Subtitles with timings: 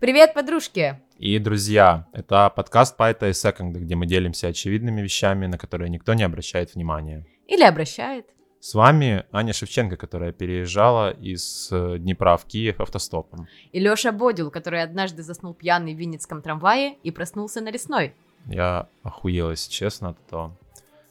[0.00, 1.00] Привет, подружки!
[1.16, 6.14] И, друзья, это подкаст Пайта и Секонда, где мы делимся очевидными вещами, на которые никто
[6.14, 7.26] не обращает внимания.
[7.48, 8.26] Или обращает.
[8.60, 13.48] С вами Аня Шевченко, которая переезжала из э, Днепра в Киев автостопом.
[13.72, 18.14] И Лёша Бодил, который однажды заснул пьяный в Винницком трамвае и проснулся на лесной.
[18.46, 20.56] Я охуел, если честно, от этого.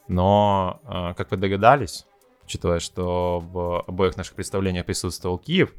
[0.07, 2.05] Но, э, как вы догадались,
[2.45, 5.73] учитывая, что в обоих наших представлениях присутствовал Киев,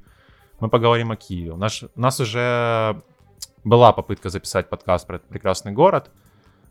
[0.60, 1.52] мы поговорим о Киеве.
[1.52, 3.02] У нас, у нас уже
[3.64, 6.10] была попытка записать подкаст про этот прекрасный город,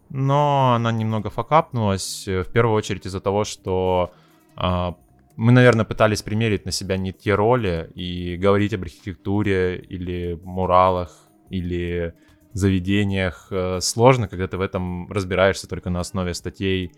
[0.09, 4.11] но она немного факапнулась, э, в первую очередь из-за того, что
[4.55, 4.91] э,
[5.35, 11.11] мы, наверное, пытались примерить на себя не те роли и говорить об архитектуре или муралах,
[11.49, 12.13] или
[12.53, 16.91] заведениях э, сложно, когда ты в этом разбираешься только на основе статей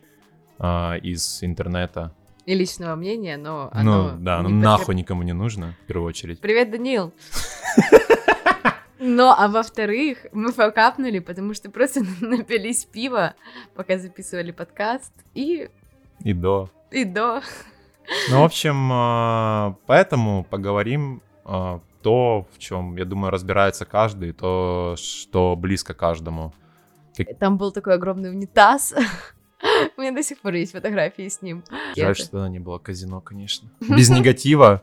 [0.57, 2.15] э, из интернета.
[2.49, 6.07] И личного мнения, но Ну оно да, ну не нахуй никому не нужно, в первую
[6.07, 6.41] очередь.
[6.41, 7.13] Привет, Данил!
[9.01, 13.35] Ну, а во-вторых, мы факапнули, потому что просто напились пива,
[13.75, 15.69] пока записывали подкаст, и,
[16.23, 16.69] И до.
[16.91, 17.41] и до.
[18.29, 24.95] Ну, в общем, э, поэтому поговорим э, то, в чем, я думаю, разбирается каждый, то,
[24.97, 26.51] что близко каждому.
[27.39, 28.93] Там был такой огромный унитаз.
[29.97, 31.63] У меня до сих пор есть фотографии с ним.
[31.95, 33.69] Жаль, что тогда не было казино, конечно.
[33.81, 34.81] Без негатива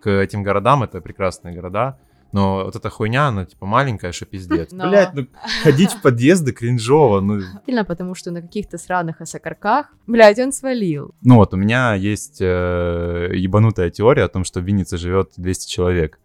[0.00, 1.98] к этим городам, это прекрасные города.
[2.30, 4.70] Но вот эта хуйня, она типа маленькая, что пиздец.
[4.72, 5.26] Но- Блять, ну
[5.62, 7.40] ходить в подъезды кринжово, ну...
[7.64, 11.14] Сильно, потому что на каких-то сраных осокорках, блядь, он свалил.
[11.22, 15.70] Ну вот, у меня есть э, ебанутая теория о том, что в Виннице живет 200
[15.70, 16.18] человек.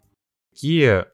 [0.52, 1.06] Какие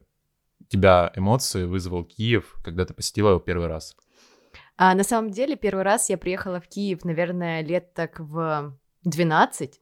[0.69, 3.95] тебя эмоции вызвал Киев, когда ты посетила его первый раз?
[4.81, 9.77] А на самом деле, первый раз я приехала в Киев, наверное, лет так в 12.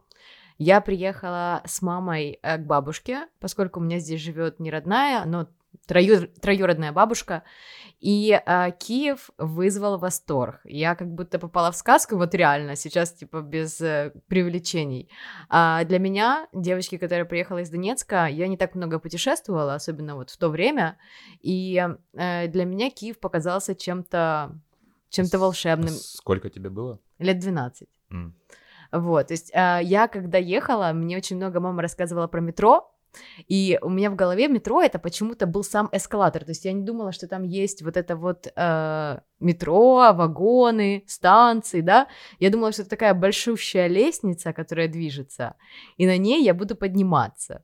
[0.58, 5.50] Я приехала с мамой э, к бабушке, поскольку у меня здесь живет не родная, но
[5.88, 7.44] трою- троюродная бабушка.
[8.00, 10.62] И э, Киев вызвал восторг.
[10.64, 15.12] Я как будто попала в сказку, вот реально, сейчас типа без э, преувеличений.
[15.48, 20.32] А для меня, девочки, которая приехала из Донецка, я не так много путешествовала, особенно вот
[20.32, 20.98] в то время.
[21.42, 24.60] И э, для меня Киев показался чем-то
[25.10, 25.94] чем-то волшебным.
[25.94, 27.00] Сколько тебе было?
[27.20, 27.88] Лет 12.
[28.12, 28.36] М.
[28.92, 32.94] Вот, то есть а, я, когда ехала, мне очень много мама рассказывала про метро,
[33.48, 36.84] и у меня в голове метро это почему-то был сам эскалатор, то есть я не
[36.84, 42.08] думала, что там есть вот это вот э, метро, вагоны, станции, да,
[42.40, 45.56] я думала, что это такая большущая лестница, которая движется,
[45.98, 47.64] и на ней я буду подниматься.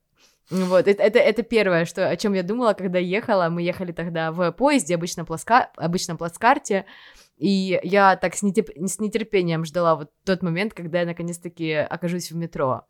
[0.53, 3.50] Вот, это, это, это первое, что, о чем я думала, когда ехала.
[3.50, 6.86] Мы ехали тогда в поезде, обычно пласка, обычном плацкарте,
[7.38, 12.31] и я так с, нетеп- с нетерпением ждала вот тот момент, когда я наконец-таки окажусь
[12.31, 12.86] в метро.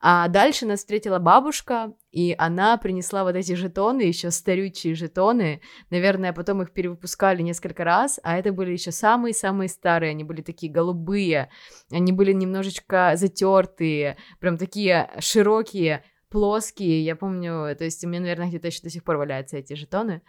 [0.00, 5.60] А дальше нас встретила бабушка, и она принесла вот эти жетоны, еще старючие жетоны.
[5.90, 10.10] Наверное, потом их перевыпускали несколько раз, а это были еще самые-самые старые.
[10.10, 11.48] Они были такие голубые,
[11.92, 16.02] они были немножечко затертые, прям такие широкие,
[16.34, 17.04] плоские.
[17.04, 20.20] Я помню, то есть у меня, наверное, где-то еще до сих пор валяются эти жетоны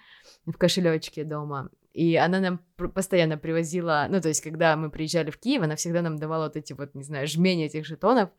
[0.46, 1.72] в кошелечке дома.
[1.94, 2.60] И она нам
[2.94, 6.58] постоянно привозила, ну, то есть, когда мы приезжали в Киев, она всегда нам давала вот
[6.58, 8.30] эти вот, не знаю, жмени этих жетонов,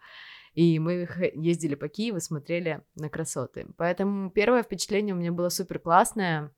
[0.54, 3.66] и мы ездили по Киеву, смотрели на красоты.
[3.76, 6.52] Поэтому первое впечатление у меня было супер классное.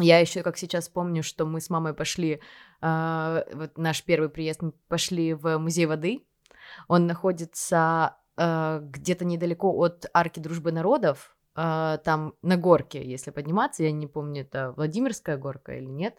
[0.00, 2.40] Я еще, как сейчас помню, что мы с мамой пошли,
[2.82, 6.24] э, вот наш первый приезд, мы пошли в музей воды.
[6.88, 13.92] Он находится где-то недалеко от арки дружбы народов, э, там на горке, если подниматься, я
[13.92, 16.14] не помню, это Владимирская горка или нет.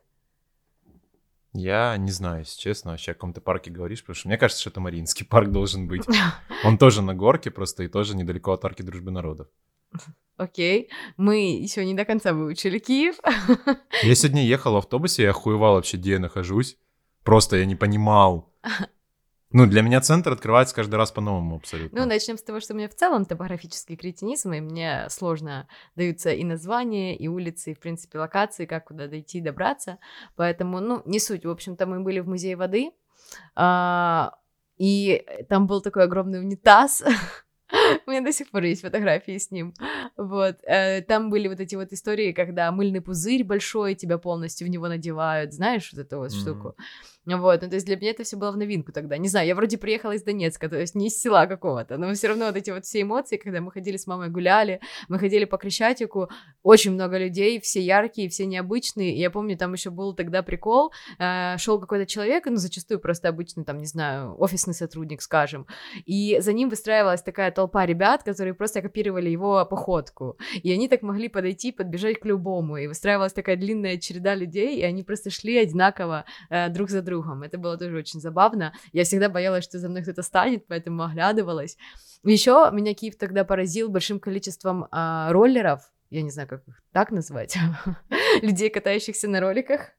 [1.53, 4.69] Я не знаю, если честно, вообще о каком-то парке говоришь, потому что мне кажется, что
[4.69, 6.05] это Мариинский парк должен быть.
[6.63, 9.47] Он тоже на горке просто и тоже недалеко от арки дружбы народов.
[10.38, 13.17] Окей, мы еще не до конца выучили Киев.
[14.01, 16.77] Я сегодня ехал в автобусе, я охуевал вообще, где я нахожусь.
[17.23, 18.49] Просто я не понимал.
[19.53, 22.01] Ну, для меня центр открывается каждый раз по-новому абсолютно.
[22.01, 26.31] Ну, начнем с того, что у меня в целом топографический кретинизм, и мне сложно даются
[26.31, 29.98] и названия, и улицы, и, в принципе, локации, как куда дойти и добраться.
[30.36, 31.45] Поэтому, ну, не суть.
[31.45, 32.92] В общем-то, мы были в музее воды,
[33.56, 34.36] а,
[34.77, 37.03] и там был такой огромный унитаз.
[38.05, 39.73] У меня до сих пор есть фотографии с ним.
[40.17, 40.57] Вот.
[40.63, 44.88] э, Там были вот эти вот истории, когда мыльный пузырь большой, тебя полностью в него
[44.88, 45.53] надевают.
[45.53, 46.75] Знаешь вот эту вот штуку?
[47.25, 49.15] Вот, ну, то есть для меня это все было в новинку тогда.
[49.15, 52.29] Не знаю, я вроде приехала из Донецка, то есть не из села какого-то, но все
[52.29, 55.57] равно вот эти вот все эмоции, когда мы ходили с мамой гуляли, мы ходили по
[55.57, 56.29] Крещатику,
[56.63, 59.15] очень много людей, все яркие, все необычные.
[59.15, 60.91] И я помню, там еще был тогда прикол,
[61.57, 65.67] шел какой-то человек, ну, зачастую просто обычный, там, не знаю, офисный сотрудник, скажем,
[66.05, 70.38] и за ним выстраивалась такая толпа толпа ребят, которые просто копировали его походку.
[70.63, 72.78] И они так могли подойти, подбежать к любому.
[72.78, 77.44] И выстраивалась такая длинная череда людей, и они просто шли одинаково э, друг за другом.
[77.44, 78.74] Это было тоже очень забавно.
[78.94, 81.78] Я всегда боялась, что за мной кто-то станет, поэтому оглядывалась.
[82.24, 87.12] Еще меня Киев тогда поразил большим количеством э, роллеров, я не знаю, как их так
[87.12, 87.57] назвать,
[88.42, 89.92] людей, катающихся на роликах.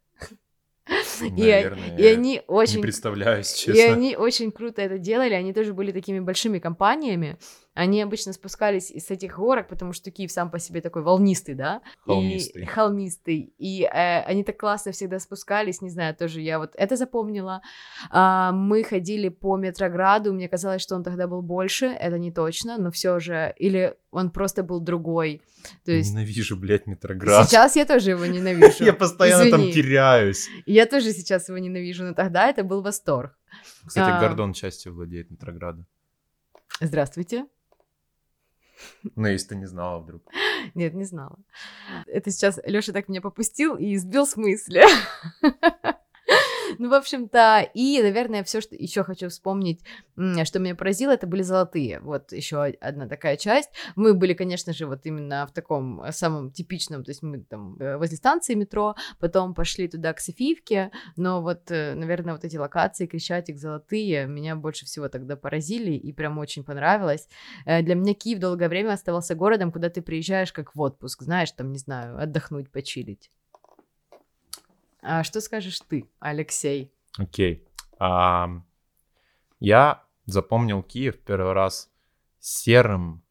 [1.20, 2.76] Наверное, и, и они очень...
[2.76, 3.72] Не представляю, честно.
[3.72, 7.38] И они очень круто это делали, они тоже были такими большими компаниями,
[7.74, 11.80] они обычно спускались из этих горок, потому что Киев сам по себе такой волнистый, да?
[12.04, 12.62] Холмистый.
[12.62, 13.54] И, холмистый.
[13.58, 17.62] И э, они так классно всегда спускались, не знаю, тоже я вот это запомнила.
[18.10, 22.76] А, мы ходили по Метрограду, мне казалось, что он тогда был больше, это не точно,
[22.76, 25.40] но все же, или он просто был другой.
[25.86, 26.12] То есть...
[26.12, 27.48] Ненавижу, блядь, Метроград.
[27.48, 28.84] Сейчас я тоже его ненавижу.
[28.84, 30.48] Я постоянно там теряюсь.
[30.66, 33.38] Я тоже сейчас его ненавижу, но тогда это был восторг.
[33.86, 34.20] Кстати, а.
[34.20, 35.86] Гордон частью владеет Метроградом.
[36.80, 37.46] Здравствуйте.
[39.16, 40.22] Ну, если ты не знала вдруг.
[40.74, 41.38] Нет, не знала.
[42.06, 44.82] Это сейчас Лёша так меня попустил и сбил с мысли.
[46.78, 49.80] Ну, в общем-то, и, наверное, все, что еще хочу вспомнить,
[50.44, 52.00] что меня поразило, это были золотые.
[52.00, 53.70] Вот еще одна такая часть.
[53.96, 57.96] Мы были, конечно же, вот именно в таком самом типичном, то есть мы там э,
[57.96, 63.06] возле станции метро, потом пошли туда к Софиевке, но вот, э, наверное, вот эти локации,
[63.06, 67.28] Крещатик, золотые, меня больше всего тогда поразили и прям очень понравилось.
[67.66, 71.50] Э, для меня Киев долгое время оставался городом, куда ты приезжаешь как в отпуск, знаешь,
[71.52, 73.30] там, не знаю, отдохнуть, почилить.
[75.02, 76.92] А что скажешь ты, Алексей?
[77.18, 77.66] Окей.
[78.00, 78.46] Okay.
[78.46, 78.62] Um,
[79.58, 81.92] я запомнил Киев первый раз
[82.38, 83.22] серым,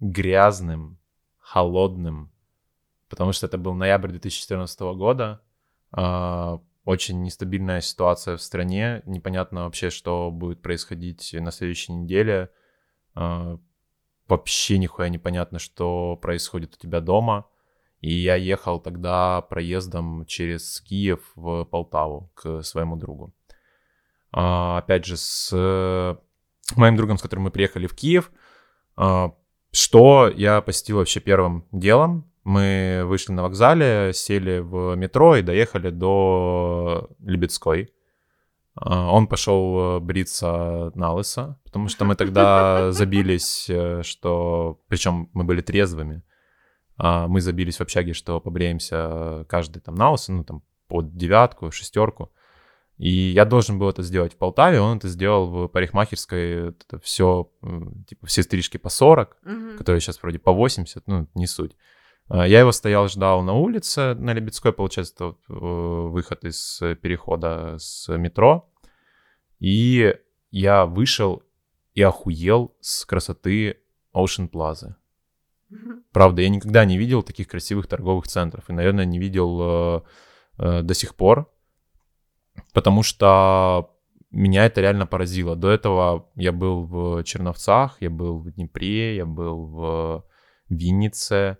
[0.00, 0.98] грязным,
[1.38, 2.32] холодным,
[3.08, 5.42] потому что это был ноябрь 2014 года.
[5.94, 9.02] Uh, очень нестабильная ситуация в стране.
[9.04, 12.50] Непонятно вообще, что будет происходить на следующей неделе.
[13.14, 13.60] Uh,
[14.28, 17.46] вообще нихуя непонятно, что происходит у тебя дома.
[18.02, 23.32] И я ехал тогда проездом через Киев в Полтаву к своему другу.
[24.32, 26.18] А, опять же, с
[26.76, 28.32] моим другом, с которым мы приехали в Киев,
[28.96, 29.32] а,
[29.70, 32.28] что я посетил вообще первым делом?
[32.42, 37.94] Мы вышли на вокзале, сели в метро и доехали до Лебедской.
[38.74, 44.80] А, он пошел бриться на лысо, потому что мы тогда забились, э, что...
[44.88, 46.24] Причем мы были трезвыми.
[46.96, 51.70] А, мы забились в общаге, что побреемся каждый там на лысо, ну там под девятку,
[51.70, 52.32] шестерку.
[52.98, 57.50] И я должен был это сделать в Полтаве, он это сделал в парикмахерской, это все,
[58.06, 59.76] типа, все стрижки по 40, mm-hmm.
[59.76, 61.74] которые сейчас вроде по 80, ну, не суть.
[62.28, 68.14] А, я его стоял, ждал на улице, на Лебедской, получается, э, выход из перехода с
[68.16, 68.70] метро.
[69.58, 70.14] И
[70.50, 71.42] я вышел
[71.94, 73.78] и охуел с красоты
[74.14, 74.94] Ocean Plaza.
[76.12, 78.68] Правда, я никогда не видел таких красивых торговых центров.
[78.68, 80.02] И, наверное, не видел э,
[80.58, 81.50] э, до сих пор.
[82.72, 83.96] Потому что
[84.30, 85.56] меня это реально поразило.
[85.56, 90.24] До этого я был в Черновцах, я был в Днепре, я был в
[90.68, 91.58] Виннице,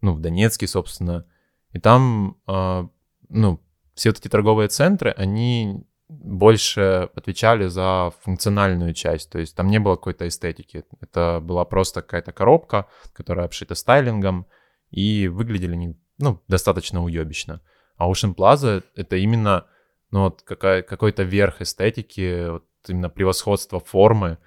[0.00, 1.26] ну, в Донецке, собственно.
[1.72, 2.88] И там, э,
[3.28, 3.60] ну,
[3.94, 9.78] все вот эти торговые центры, они больше отвечали за функциональную часть, то есть там не
[9.78, 14.46] было какой-то эстетики, это была просто какая-то коробка, которая обшита стайлингом,
[14.90, 17.60] и выглядели они, ну, достаточно уебищно.
[17.96, 19.66] А Ocean Plaza— это именно,
[20.10, 24.38] ну, вот какая, какой-то верх эстетики, вот именно превосходство формы.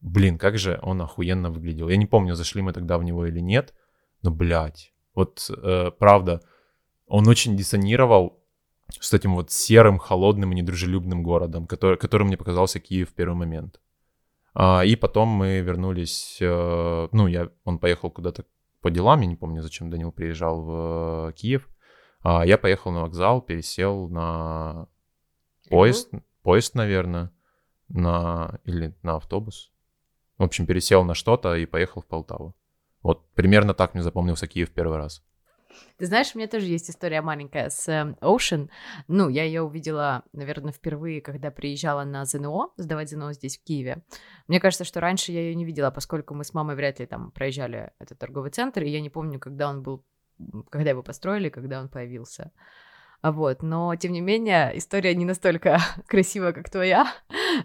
[0.00, 1.88] Блин, как же он охуенно выглядел.
[1.88, 3.72] Я не помню, зашли мы тогда в него или нет,
[4.22, 6.42] но, блядь, вот э, правда,
[7.06, 8.44] он очень диссонировал
[8.90, 13.34] с этим вот серым, холодным и недружелюбным городом, который, которым мне показался Киев в первый
[13.34, 13.80] момент.
[14.54, 18.44] А, и потом мы вернулись, э, ну, я, он поехал куда-то
[18.80, 21.68] по делам, я не помню, зачем Данил приезжал в э, Киев.
[22.22, 24.88] А, я поехал на вокзал, пересел на
[25.68, 26.10] поезд,
[26.42, 27.30] поезд, наверное,
[27.88, 29.70] на, или на автобус.
[30.38, 32.56] В общем, пересел на что-то и поехал в Полтаву.
[33.02, 35.22] Вот примерно так мне запомнился Киев первый раз.
[35.96, 38.70] Ты знаешь, у меня тоже есть история маленькая с эм, Ocean.
[39.08, 44.02] Ну, я ее увидела, наверное, впервые, когда приезжала на ЗНО, сдавать ЗНО здесь, в Киеве.
[44.46, 47.30] Мне кажется, что раньше я ее не видела, поскольку мы с мамой вряд ли там
[47.30, 50.04] проезжали этот торговый центр, и я не помню, когда он был,
[50.70, 52.52] когда его построили, когда он появился.
[53.22, 57.12] Вот, но тем не менее история не настолько красивая, как твоя.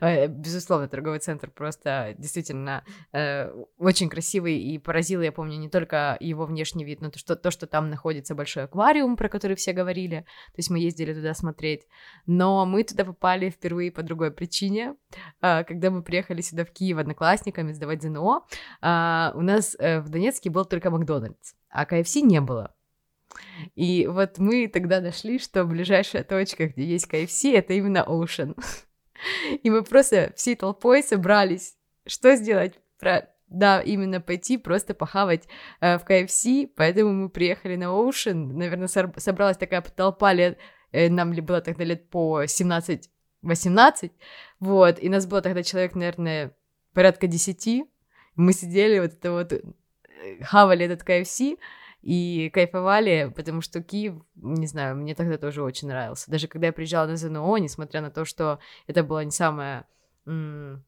[0.02, 6.18] Э, безусловно, торговый центр просто действительно э, очень красивый и поразил, я помню, не только
[6.20, 9.74] его внешний вид, но то что, то, что там находится большой аквариум, про который все
[9.74, 10.22] говорили.
[10.48, 11.88] То есть мы ездили туда смотреть.
[12.26, 14.96] Но мы туда попали впервые по другой причине.
[15.42, 18.44] Э, когда мы приехали сюда в Киев одноклассниками сдавать ЗНО,
[18.82, 22.74] э, у нас э, в Донецке был только Макдональдс, а КФС не было.
[23.76, 28.56] И вот мы тогда нашли, что ближайшая точка, где есть КФС, это именно Ocean.
[29.62, 31.76] И мы просто всей толпой собрались.
[32.06, 32.80] Что сделать?
[33.00, 33.30] Про...
[33.48, 35.48] Да, именно пойти просто похавать
[35.80, 38.34] э, в КФС, поэтому мы приехали на Ocean.
[38.34, 40.58] Наверное, со- собралась такая толпа лет,
[40.92, 44.12] э, нам ли было тогда лет по 17-18,
[44.60, 46.56] вот, и нас было тогда человек, наверное,
[46.94, 47.86] порядка 10.
[48.36, 49.62] Мы сидели вот это вот, э,
[50.42, 51.42] хавали этот КФС,
[52.04, 56.30] и кайфовали, потому что Киев, не знаю, мне тогда тоже очень нравился.
[56.30, 59.86] Даже когда я приезжала на ЗНО, несмотря на то, что это было не самое
[60.26, 60.84] м-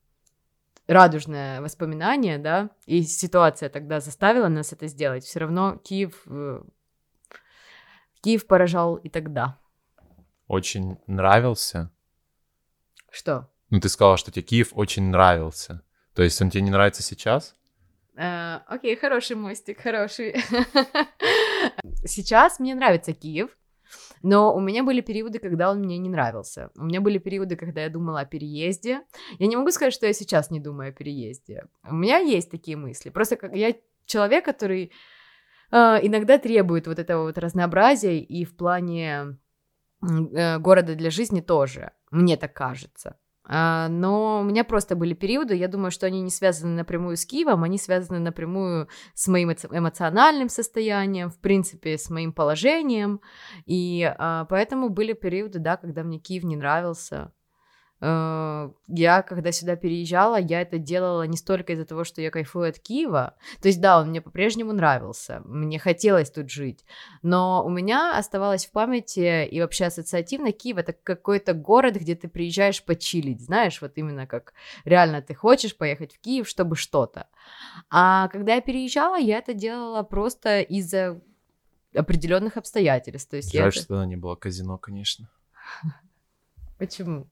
[0.87, 6.61] радужное воспоминание, да, и ситуация тогда заставила нас это сделать, все равно Киев, э-
[8.21, 9.57] Киев поражал и тогда.
[10.47, 11.91] Очень нравился.
[13.09, 13.49] Что?
[13.69, 15.81] Ну, ты сказала, что тебе Киев очень нравился.
[16.13, 17.55] То есть он тебе не нравится сейчас?
[18.17, 20.35] Э, окей, хороший мостик, хороший.
[22.05, 23.57] Сейчас мне нравится Киев,
[24.23, 26.71] но у меня были периоды, когда он мне не нравился.
[26.75, 29.01] У меня были периоды, когда я думала о переезде.
[29.39, 31.65] Я не могу сказать, что я сейчас не думаю о переезде.
[31.83, 33.09] У меня есть такие мысли.
[33.09, 34.91] Просто как я человек, который
[35.71, 39.37] э, иногда требует вот этого вот разнообразия и в плане
[40.01, 41.91] э, города для жизни тоже.
[42.11, 43.17] Мне так кажется.
[43.47, 47.25] А, но у меня просто были периоды, я думаю, что они не связаны напрямую с
[47.25, 53.21] Киевом, они связаны напрямую с моим эмоциональным состоянием, в принципе, с моим положением,
[53.65, 57.31] и а, поэтому были периоды, да, когда мне Киев не нравился,
[58.07, 62.79] я, когда сюда переезжала, я это делала не столько из-за того, что я кайфую от
[62.79, 63.35] Киева.
[63.61, 66.85] То есть, да, он мне по-прежнему нравился, мне хотелось тут жить,
[67.21, 72.27] но у меня оставалось в памяти и вообще ассоциативно Киев это какой-то город, где ты
[72.27, 77.27] приезжаешь почилить, знаешь, вот именно как реально ты хочешь поехать в Киев, чтобы что-то.
[77.89, 81.19] А когда я переезжала, я это делала просто из-за
[81.95, 83.29] определенных обстоятельств.
[83.29, 83.77] То есть Жаль, это...
[83.77, 85.29] что тогда не было казино, конечно.
[86.77, 87.27] Почему?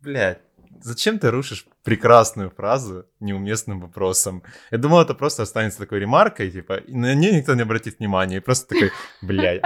[0.00, 0.38] Блядь,
[0.80, 4.42] зачем ты рушишь прекрасную фразу неуместным вопросом?
[4.70, 8.38] Я думал, это просто останется такой ремаркой, типа, и на нее никто не обратит внимания,
[8.38, 9.62] и просто такой, блядь.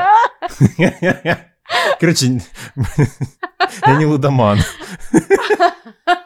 [2.00, 2.40] Короче,
[3.86, 4.58] я не лудоман.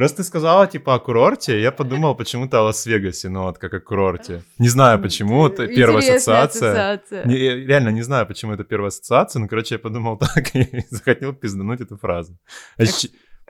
[0.00, 3.80] Просто ты сказала, типа, о курорте, я подумал почему-то о Лас-Вегасе, ну вот как о
[3.80, 4.42] курорте.
[4.58, 6.94] Не знаю, почему, это первая ассоциация.
[6.94, 7.24] ассоциация.
[7.26, 11.34] Не, реально не знаю, почему это первая ассоциация, но, короче, я подумал так и захотел
[11.34, 12.38] пиздануть эту фразу.
[12.78, 12.84] А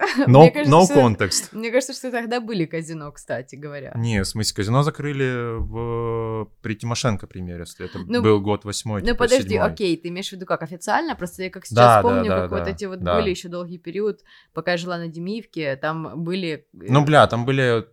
[0.26, 1.48] No, Мне кажется, no что- context.
[1.52, 3.92] Мне кажется, что тогда были казино, кстати говоря.
[3.96, 6.48] Не, в смысле, казино закрыли в...
[6.62, 9.66] при Тимошенко примере, если это Ну, был год восьмой, Ну типа, подожди, седьмой.
[9.68, 11.14] окей, ты имеешь в виду как официально?
[11.14, 13.16] Просто я как сейчас Да, да, помню, да, как вот да, эти вот да.
[13.16, 14.20] были еще долгий период,
[14.54, 17.84] пока я жила на Демиевке, там были э, Ну, бля, там были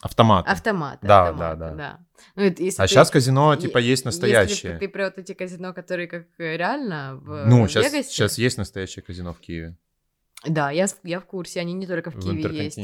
[0.00, 0.50] автоматы.
[0.50, 1.06] автоматы.
[1.06, 1.98] Да, автоматы, да, да.
[2.36, 4.78] Ну, это если А ты- сейчас казино, типа, есть Если настоящие.
[4.78, 8.10] ты про вот эти казино, которые как э, реально в Ну, сейчас, Вегасе.
[8.10, 9.76] сейчас есть настоящее казино в Киеве.
[10.44, 12.76] Да, я, я в курсе, они не только в В Киеве есть.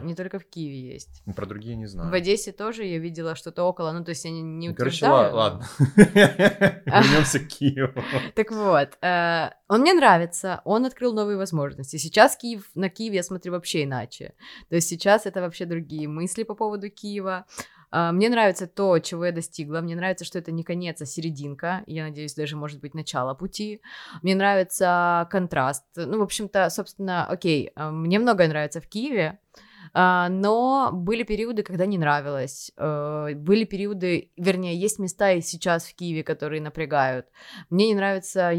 [0.00, 1.22] Не только в Киеве есть.
[1.34, 2.10] Про другие не знаю.
[2.10, 5.12] В Одессе тоже я видела что-то около, ну, то есть я не, не Короче, утверждаю,
[5.12, 5.66] ла- но- ладно.
[6.86, 7.92] Вернемся к Киеву.
[8.34, 11.96] Так вот, э, он мне нравится, он открыл новые возможности.
[11.96, 14.34] Сейчас Киев, на Киев я смотрю вообще иначе.
[14.68, 17.46] То есть сейчас это вообще другие мысли по поводу Киева.
[17.90, 19.80] А, Мне нравится то, чего я достигла.
[19.80, 21.82] Мне нравится, что это не конец, а серединка.
[21.86, 23.80] Я надеюсь, даже может быть начало пути.
[24.22, 25.84] Мне нравится контраст.
[25.96, 29.38] Ну, в общем-то, собственно, окей, а, мне многое нравится в Киеве.
[29.94, 32.72] а, Но были периоды, когда не нравилось.
[32.76, 37.26] Были периоды, вернее, есть места и сейчас в Киеве, которые напрягают.
[37.70, 38.52] Мне не нравится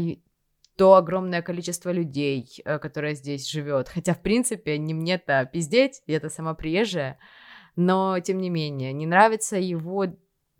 [0.76, 3.90] то огромное количество людей, которое здесь живет.
[3.90, 7.18] Хотя, в принципе, не мне-то пиздеть, я-то сама приезжая.
[7.76, 10.06] Но, тем не менее, не нравится его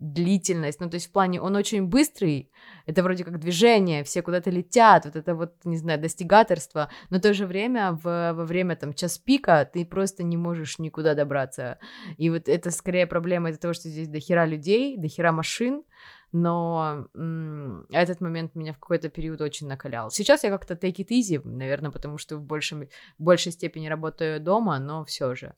[0.01, 0.79] длительность.
[0.81, 2.51] Ну, то есть в плане, он очень быстрый,
[2.87, 7.21] это вроде как движение, все куда-то летят, вот это вот, не знаю, достигаторство, но в
[7.21, 11.77] то же время в, во время там час пика ты просто не можешь никуда добраться.
[12.17, 15.83] И вот это скорее проблема из-за того, что здесь дохера людей, дохера машин,
[16.31, 20.09] но м, этот момент меня в какой-то период очень накалял.
[20.09, 22.87] Сейчас я как-то take it easy, наверное, потому что в большем,
[23.19, 25.53] в большей степени работаю дома, но все же.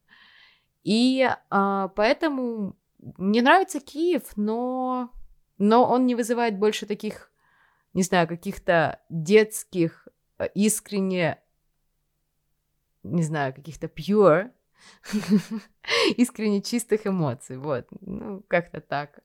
[0.84, 5.12] И а, поэтому мне нравится Киев, но,
[5.58, 7.34] но он не вызывает больше таких
[7.94, 10.08] не знаю, каких-то детских,
[10.40, 11.40] э, искренне,
[13.04, 14.52] не знаю, каких-то pure,
[16.18, 17.58] искренне чистых эмоций.
[17.58, 19.20] Вот, ну, как-то так.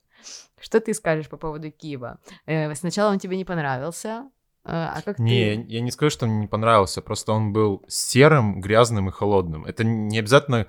[0.61, 2.19] Что ты скажешь по поводу Киева?
[2.47, 4.31] Э, сначала он тебе не понравился,
[4.65, 5.65] э, а как не, ты...
[5.69, 9.65] я не скажу, что он мне не понравился, просто он был серым, грязным и холодным.
[9.65, 10.67] Это не обязательно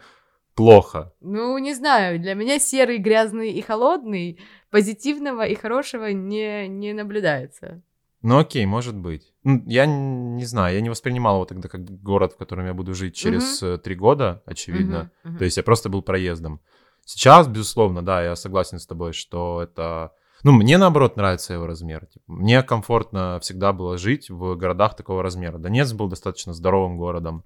[0.59, 1.13] плохо.
[1.21, 4.39] Ну, не знаю, для меня серый, грязный и холодный
[4.71, 7.81] позитивного и хорошего не, не наблюдается.
[8.21, 9.33] Ну окей, может быть.
[9.45, 13.15] Я не знаю, я не воспринимал его тогда как город, в котором я буду жить
[13.15, 15.11] через uh три года, очевидно.
[15.23, 16.59] uh То есть я просто был проездом.
[17.05, 20.11] Сейчас, безусловно, да, я согласен с тобой, что это...
[20.43, 22.07] Ну, мне, наоборот, нравится его размер.
[22.27, 25.57] Мне комфортно всегда было жить в городах такого размера.
[25.57, 27.45] Донецк был достаточно здоровым городом.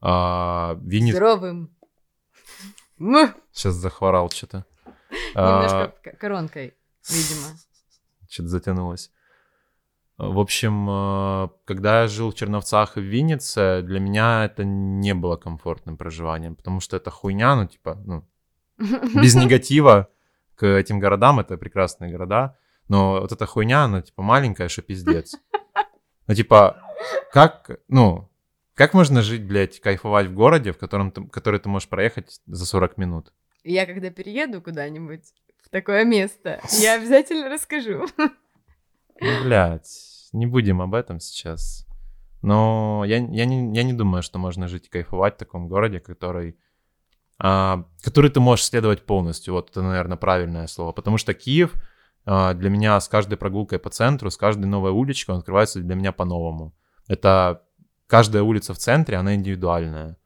[0.00, 1.12] А, Винни...
[1.12, 1.70] Здоровым.
[3.52, 4.64] Сейчас захворал что-то.
[5.34, 6.16] Немножко а...
[6.18, 6.74] коронкой,
[7.08, 7.56] видимо.
[8.28, 9.10] Что-то затянулось.
[10.16, 15.12] В общем, э, когда я жил в Черновцах и в Виннице, для меня это не
[15.12, 18.24] было комфортным проживанием, потому что это хуйня, ну, типа, ну,
[18.78, 20.08] без негатива
[20.54, 25.34] к этим городам, это прекрасные города, но вот эта хуйня, она, типа, маленькая, что пиздец.
[26.26, 26.80] Ну, типа,
[27.32, 28.30] как, ну,
[28.74, 32.66] как можно жить, блядь, кайфовать в городе, в котором ты, который ты можешь проехать за
[32.66, 33.32] 40 минут?
[33.62, 35.22] Я когда перееду куда-нибудь
[35.62, 38.06] в такое место, я обязательно расскажу.
[39.20, 39.88] Ну, блядь,
[40.32, 41.86] не будем об этом сейчас.
[42.42, 46.00] Но я, я, не, я не думаю, что можно жить и кайфовать в таком городе,
[46.00, 46.58] который,
[47.38, 49.54] а, который ты можешь следовать полностью.
[49.54, 50.92] Вот это, наверное, правильное слово.
[50.92, 51.72] Потому что Киев
[52.26, 55.94] а, для меня с каждой прогулкой по центру, с каждой новой уличкой, он открывается для
[55.94, 56.74] меня по-новому.
[57.08, 57.62] Это
[58.06, 60.16] каждая улица в центре, она индивидуальная.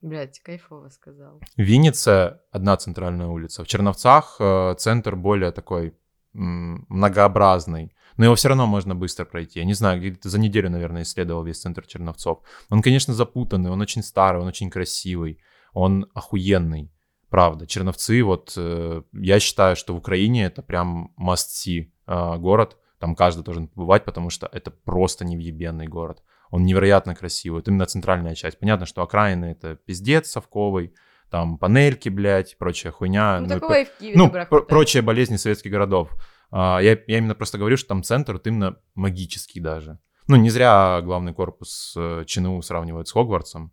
[0.00, 1.40] Блять, кайфово сказал.
[1.56, 3.62] В Виннице одна центральная улица.
[3.64, 5.94] В Черновцах э, центр более такой
[6.34, 9.58] м- многообразный но его все равно можно быстро пройти.
[9.58, 12.40] Я не знаю, где-то за неделю, наверное, исследовал весь центр Черновцов.
[12.70, 15.38] Он, конечно, запутанный, он очень старый, он очень красивый,
[15.72, 16.92] он охуенный.
[17.30, 22.76] Правда, Черновцы, вот э, я считаю, что в Украине это прям must-see э, город.
[22.98, 26.22] Там каждый должен побывать, потому что это просто невъебенный город.
[26.52, 27.62] Он невероятно красивый.
[27.62, 28.58] Это именно центральная часть.
[28.58, 30.94] Понятно, что окраины это пиздец совковый,
[31.30, 33.40] там панельки, блядь, прочая хуйня.
[33.40, 36.10] Ну, ну такого и в Киеве Ну, пр- прочие болезни советских городов.
[36.50, 39.98] А, я, я именно просто говорю, что там центр вот именно магический даже.
[40.28, 43.72] Ну, не зря главный корпус э, ЧНУ сравнивают с Хогвартсом.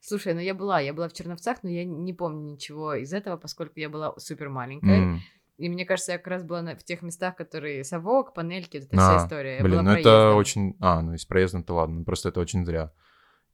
[0.00, 3.36] Слушай, ну я была, я была в Черновцах, но я не помню ничего из этого,
[3.38, 5.00] поскольку я была супер маленькая.
[5.00, 5.18] Mm.
[5.60, 8.86] И мне кажется, я как раз была на, в тех местах, которые совок, панельки, вот
[8.86, 9.56] эта а, вся история.
[9.58, 10.12] Я блин, ну проездом.
[10.12, 10.76] это очень...
[10.80, 12.92] А, ну и с проездом-то ладно, просто это очень зря.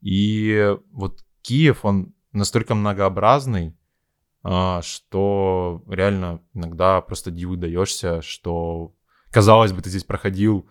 [0.01, 3.77] И вот Киев, он настолько многообразный,
[4.45, 8.95] а, что реально иногда просто диву даешься, что,
[9.33, 10.71] казалось бы, ты здесь проходил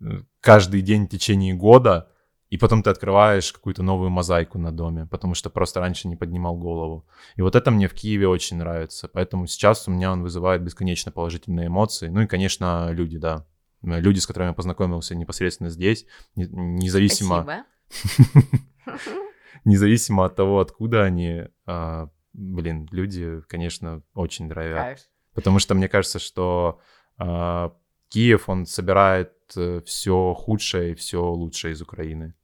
[0.00, 2.12] э, каждый день в течение года,
[2.50, 6.56] и потом ты открываешь какую-то новую мозаику на доме, потому что просто раньше не поднимал
[6.56, 7.06] голову.
[7.36, 9.08] И вот это мне в Киеве очень нравится.
[9.08, 12.08] Поэтому сейчас у меня он вызывает бесконечно положительные эмоции.
[12.08, 13.46] Ну и, конечно, люди, да.
[13.82, 17.64] Люди, с которыми я познакомился непосредственно здесь, независимо...
[19.64, 24.48] Независимо от того, откуда они, а, блин, люди, конечно, очень.
[24.48, 24.98] Кайф.
[25.34, 26.80] Потому что мне кажется, что
[27.18, 27.70] э,
[28.08, 32.34] Киев, он собирает э, все худшее и все лучшее из Украины.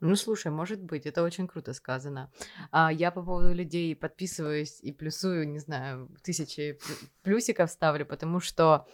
[0.00, 2.30] Ну, слушай, может быть, это очень круто сказано.
[2.70, 6.78] А, я по поводу людей подписываюсь и плюсую, не знаю, тысячи
[7.22, 8.86] плюсиков ставлю, потому что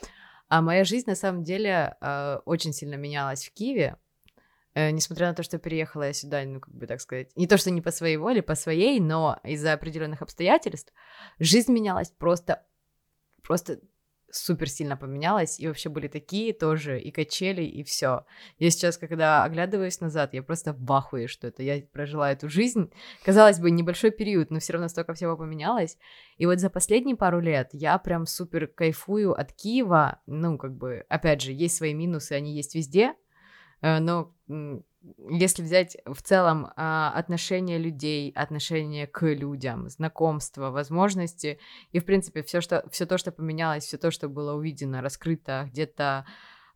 [0.48, 3.96] а моя жизнь на самом деле э, очень сильно менялась в Киеве.
[4.74, 7.56] Э, несмотря на то, что переехала я сюда, ну, как бы так сказать, не то,
[7.56, 10.92] что не по своей воле, по своей, но из-за определенных обстоятельств,
[11.38, 12.66] жизнь менялась просто,
[13.42, 13.80] просто
[14.36, 18.24] супер сильно поменялась, и вообще были такие тоже, и качели, и все.
[18.58, 22.90] Я сейчас, когда оглядываюсь назад, я просто в ахуе, что это я прожила эту жизнь.
[23.24, 25.96] Казалось бы, небольшой период, но все равно столько всего поменялось.
[26.36, 30.20] И вот за последние пару лет я прям супер кайфую от Киева.
[30.26, 33.14] Ну, как бы, опять же, есть свои минусы, они есть везде,
[33.84, 34.32] но
[35.28, 41.58] если взять в целом а, отношения людей, отношения к людям, знакомства, возможности
[41.92, 45.68] и, в принципе, все, что, все то, что поменялось, все то, что было увидено, раскрыто,
[45.70, 46.24] где-то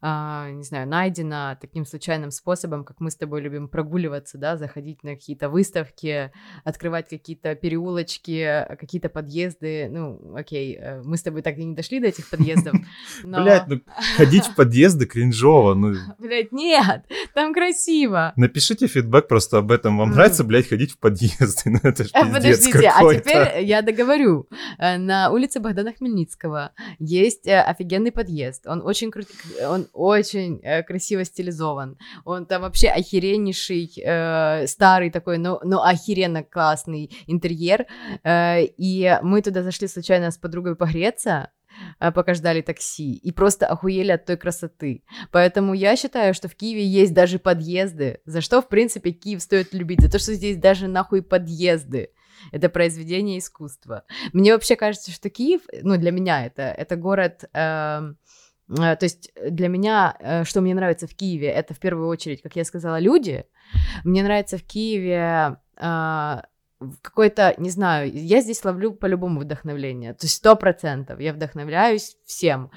[0.01, 5.03] а, не знаю, найдено таким случайным способом, как мы с тобой любим прогуливаться, да, заходить
[5.03, 6.31] на какие-то выставки,
[6.63, 9.89] открывать какие-то переулочки, какие-то подъезды.
[9.91, 12.75] Ну, окей, э, мы с тобой так и не дошли до этих подъездов.
[13.25, 13.43] Но...
[13.43, 13.81] Блять, ну
[14.17, 15.95] ходить в подъезды кринжово, ну.
[16.19, 18.33] Блять, нет, там красиво.
[18.37, 19.99] Напишите фидбэк просто об этом.
[19.99, 21.71] Вам нравится, блядь, ходить в подъезды?
[21.79, 24.49] Ну это ж э, Подождите, а теперь я договорю.
[24.79, 28.67] Э, на улице Богдана Хмельницкого есть офигенный подъезд.
[28.67, 29.35] Он очень крутой,
[29.67, 31.97] он очень э, красиво стилизован.
[32.25, 37.87] Он там вообще охереннейший, э, старый такой, но, но охеренно классный интерьер.
[38.25, 41.51] Э, и мы туда зашли случайно с подругой погреться,
[42.01, 45.05] э, пока ждали такси, и просто охуели от той красоты.
[45.31, 49.75] Поэтому я считаю, что в Киеве есть даже подъезды, за что, в принципе, Киев стоит
[49.75, 52.11] любить, за то, что здесь даже нахуй подъезды.
[52.53, 54.05] Это произведение искусства.
[54.33, 57.45] Мне вообще кажется, что Киев, ну, для меня это, это город...
[57.53, 58.13] Э,
[58.75, 62.55] то есть для меня, э, что мне нравится в Киеве, это в первую очередь, как
[62.57, 63.47] я сказала, люди.
[64.05, 66.37] Мне нравится в Киеве э,
[67.03, 72.71] какой-то, не знаю, я здесь ловлю по-любому вдохновление, то есть сто процентов я вдохновляюсь всем.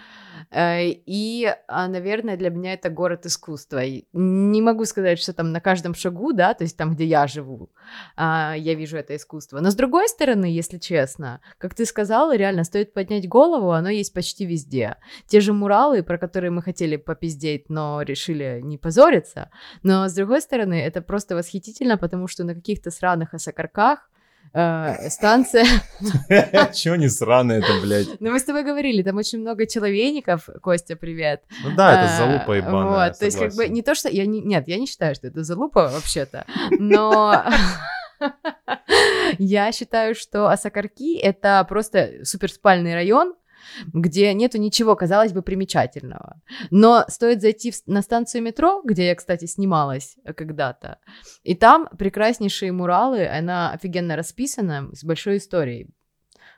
[0.50, 3.82] Э, и, а, наверное, для меня это город искусства.
[4.14, 7.70] Не могу сказать, что там на каждом шагу, да, то есть там, где я живу,
[8.16, 9.60] а, я вижу это искусство.
[9.60, 14.14] Но с другой стороны, если честно, как ты сказала, реально стоит поднять голову, оно есть
[14.14, 14.96] почти везде.
[15.28, 19.50] Те же муралы, про которые мы хотели попиздеть, но решили не позориться.
[19.84, 24.11] Но с другой стороны, это просто восхитительно, потому что на каких-то сраных осокорках
[24.54, 25.66] э, станция...
[26.74, 28.20] Чего не сраный это, блядь?
[28.20, 31.44] Ну, мы с тобой говорили, там очень много человейников, Костя, привет.
[31.64, 34.10] Ну да, это залупа ебаная, Вот, то есть как бы не то, что...
[34.10, 34.42] я не...
[34.42, 37.44] Нет, я не считаю, что это залупа вообще-то, но...
[39.40, 43.34] Я считаю, что Асакарки— это просто суперспальный район,
[43.94, 46.42] где нету ничего, казалось бы, примечательного.
[46.70, 51.00] Но стоит зайти в, на станцию метро, где я, кстати, снималась когда-то,
[51.44, 55.90] и там прекраснейшие муралы, она офигенно расписана, с большой историей.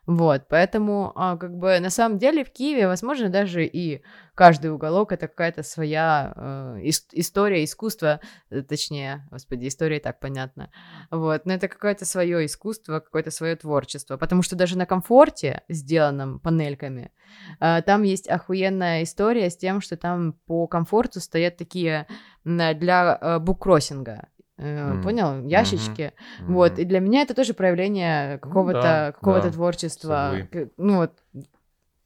[0.05, 4.01] Вот, поэтому, а, как бы, на самом деле в Киеве, возможно, даже и
[4.35, 6.79] каждый уголок это какая-то своя э,
[7.13, 10.71] история, искусство, э, точнее, господи, история так понятно.
[11.09, 16.41] Вот, но это какое-то свое искусство, какое-то свое творчество, потому что даже на комфорте, сделанном
[16.41, 17.13] панельками,
[17.61, 22.07] э, там есть охуенная история с тем, что там по комфорту стоят такие
[22.43, 25.03] для э, буккроссинга mm.
[25.03, 26.45] понял, ящички, mm-hmm.
[26.45, 29.53] вот, и для меня это тоже проявление какого-то, ну, да, какого-то да.
[29.53, 30.71] творчества, Совы.
[30.77, 31.11] ну вот,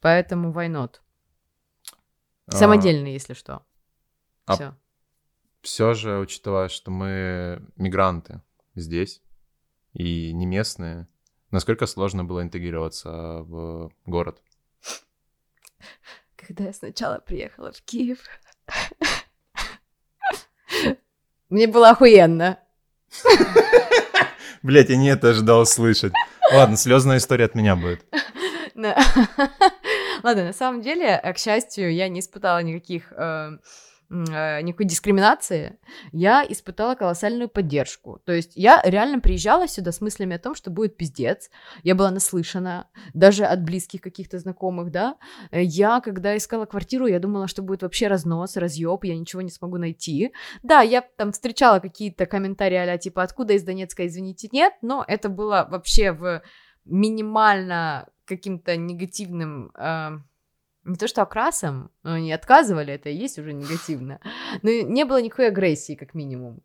[0.02, 0.96] поэтому why not?
[2.48, 2.52] А.
[2.52, 3.64] Самодельный, а, если что.
[4.46, 4.76] А все.
[5.62, 8.42] Все же, учитывая, что мы мигранты
[8.76, 9.22] здесь
[9.94, 11.08] и не местные,
[11.52, 13.10] насколько сложно было интегрироваться
[13.44, 14.42] в город?
[16.36, 18.20] Когда я сначала приехала в Киев,
[21.50, 22.60] мне было охуенно.
[24.64, 26.14] Блять, я не это ожидал услышать.
[26.54, 28.06] Ладно, слезная история от меня будет.
[30.24, 33.58] Ладно, на самом деле, к счастью, я не испытала никаких э, Э,
[34.10, 35.80] никакой дискриминации,
[36.12, 38.22] я испытала колоссальную поддержку.
[38.26, 41.50] То есть я реально приезжала сюда с мыслями о том, что будет пиздец.
[41.84, 45.18] Я была наслышана, даже от близких каких-то знакомых, да.
[45.52, 49.50] Э, я, когда искала квартиру, я думала, что будет вообще разнос, разъеб, я ничего не
[49.50, 50.32] смогу найти.
[50.64, 55.30] Да, я там встречала какие-то комментарии а типа «Откуда из Донецка, извините, нет?» Но это
[55.30, 56.42] было вообще в
[56.86, 59.72] минимально каким-то негативным...
[59.78, 60.20] Э,
[60.88, 64.20] не то что окрасом, они отказывали, это и есть уже негативно,
[64.62, 66.62] но не было никакой агрессии, как минимум.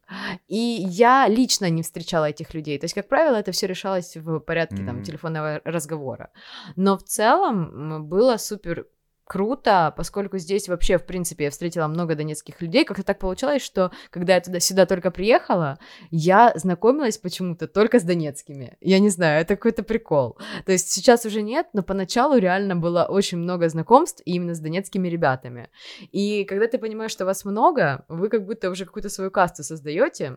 [0.49, 2.79] И я лично не встречала этих людей.
[2.79, 4.87] То есть, как правило, это все решалось в порядке mm-hmm.
[4.87, 6.31] там телефонного разговора.
[6.77, 8.87] Но в целом было супер
[9.33, 12.85] круто, поскольку здесь вообще, в принципе, я встретила много донецких людей.
[12.85, 15.79] Как-то так получалось, что когда я туда сюда только приехала,
[16.11, 18.77] я знакомилась почему-то только с донецкими.
[18.83, 20.37] Я не знаю, это какой-то прикол.
[20.67, 25.09] То есть сейчас уже нет, но поначалу реально было очень много знакомств именно с донецкими
[25.09, 25.71] ребятами.
[26.11, 30.37] И когда ты понимаешь, что вас много, вы как будто уже какую-то свою касту создаете,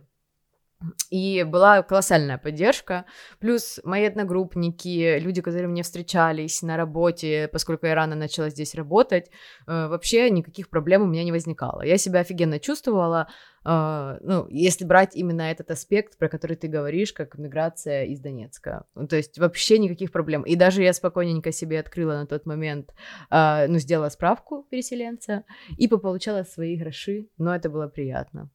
[1.09, 3.05] и была колоссальная поддержка.
[3.39, 9.29] Плюс мои одногруппники, люди, которые мне встречались на работе, поскольку я рано начала здесь работать,
[9.67, 11.81] э, вообще никаких проблем у меня не возникало.
[11.83, 13.27] Я себя офигенно чувствовала,
[13.65, 18.85] э, ну, если брать именно этот аспект, про который ты говоришь, как миграция из Донецка.
[18.95, 20.43] Ну, то есть вообще никаких проблем.
[20.43, 22.93] И даже я спокойненько себе открыла на тот момент,
[23.31, 25.43] э, ну, сделала справку переселенца
[25.77, 28.49] и получала свои гроши, но это было приятно.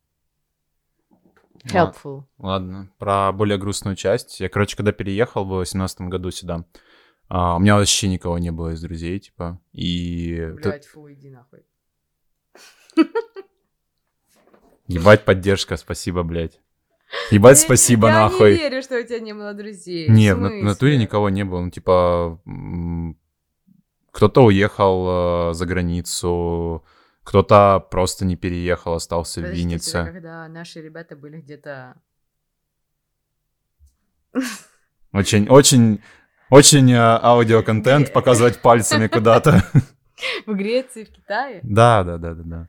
[1.64, 2.24] Helpful.
[2.38, 4.40] Ладно, про более грустную часть.
[4.40, 6.64] Я, короче, когда переехал в 2018 году сюда,
[7.28, 10.52] а, у меня вообще никого не было из друзей, типа, и...
[10.62, 11.60] Блять, фу, иди нахуй.
[14.86, 16.60] Ебать поддержка, спасибо, блядь.
[17.30, 18.52] Ебать, спасибо, я нахуй.
[18.52, 20.08] Я не верю, что у тебя не было друзей.
[20.08, 21.60] Не, в, в натуре никого не было.
[21.60, 22.40] Ну, типа,
[24.10, 26.84] кто-то уехал э, за границу,
[27.30, 30.04] кто-то просто не переехал, остался Подождите, в Виннице.
[30.04, 31.94] когда наши ребята были где-то...
[35.12, 36.02] Очень, очень,
[36.50, 39.64] очень э, аудиоконтент показывать пальцами куда-то.
[40.46, 41.60] В Греции, в Китае?
[41.62, 42.68] Да, да, да, да, да.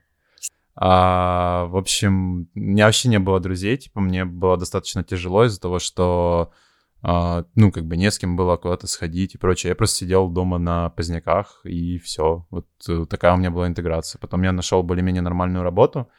[0.76, 5.60] А, в общем, у меня вообще не было друзей, типа, мне было достаточно тяжело из-за
[5.60, 6.52] того, что,
[7.04, 9.70] а, ну, как бы не с кем было куда-то сходить и прочее.
[9.70, 12.46] Я просто сидел дома на поздняках, и все.
[12.52, 14.20] Вот э, такая у меня была интеграция.
[14.20, 16.10] Потом я нашел более-менее нормальную работу,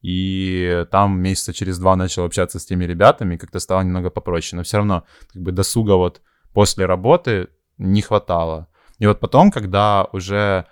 [0.00, 4.56] и там месяца через два начал общаться с теми ребятами, как-то стало немного попроще.
[4.56, 6.22] Но все равно, как бы досуга вот
[6.52, 7.48] после работы
[7.78, 8.68] не хватало.
[8.98, 10.66] И вот потом, когда уже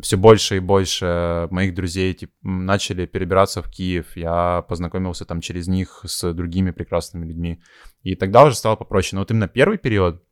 [0.00, 5.66] все больше и больше моих друзей тип, начали перебираться в Киев, я познакомился там через
[5.66, 7.60] них с другими прекрасными людьми.
[8.02, 9.16] И тогда уже стало попроще.
[9.16, 10.22] Но вот именно первый период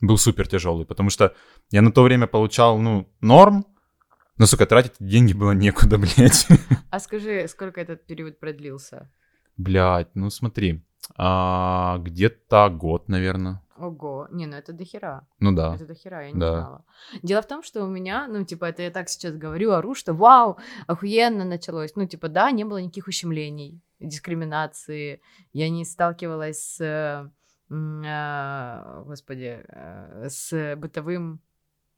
[0.00, 1.34] был супер тяжелый, потому что
[1.70, 3.64] я на то время получал, ну, норм,
[4.36, 6.46] но, сука, тратить деньги было некуда, блядь.
[6.90, 9.10] А скажи, сколько этот период продлился?
[9.56, 10.84] Блядь, ну смотри,
[11.16, 13.62] а, где-то год, наверное.
[13.80, 15.26] Ого, не, ну это дохера.
[15.40, 15.74] Ну да.
[15.74, 16.52] Это дохера, я не Да.
[16.60, 16.84] знала.
[17.22, 20.14] Дело в том, что у меня, ну, типа, это я так сейчас говорю, ору, что
[20.14, 21.94] вау, охуенно началось.
[21.96, 25.20] Ну, типа, да, не было никаких ущемлений, дискриминации.
[25.52, 27.30] Я не сталкивалась с,
[27.70, 31.40] э, господи, э, с бытовым,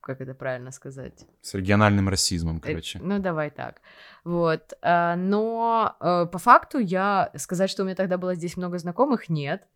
[0.00, 1.26] как это правильно сказать?
[1.42, 2.98] С региональным расизмом, Э, короче.
[3.02, 3.80] Ну, давай так.
[4.24, 4.72] Вот.
[4.82, 9.66] Но э, по факту я сказать, что у меня тогда было здесь много знакомых, нет.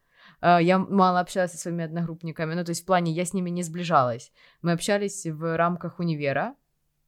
[0.41, 2.55] А, Я мало общалась со своими одногруппниками.
[2.55, 4.33] Ну, то есть в плане я с ними не сближалась.
[4.63, 6.55] Мы общались в рамках универа.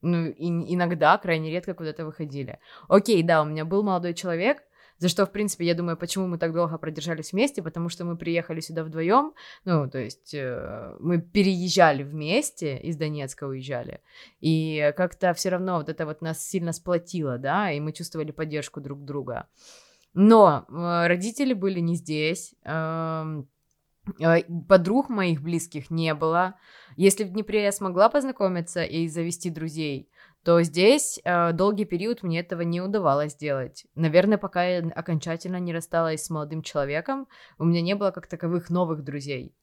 [0.02, 2.58] Ну, и иногда, крайне редко куда-то выходили.
[2.88, 4.62] Окей, да, у меня был молодой человек,
[4.98, 8.16] за что, в принципе, я думаю, почему мы так долго продержались вместе, потому что мы
[8.16, 9.34] приехали сюда вдвоем,
[9.64, 14.00] ну, то есть э, мы переезжали вместе, из Донецка уезжали,
[14.40, 18.80] и как-то все равно вот это вот нас сильно сплотило, да, и мы чувствовали поддержку
[18.80, 19.48] друг друга.
[20.18, 23.50] Но э, родители были не здесь, эм,
[24.18, 26.55] э, подруг моих близких не было.
[26.96, 30.09] Если в Днепре я смогла познакомиться и завести друзей,
[30.42, 33.85] то здесь э, долгий период мне этого не удавалось сделать.
[33.94, 38.70] Наверное, пока я окончательно не рассталась с молодым человеком, у меня не было как таковых
[38.70, 39.55] новых друзей.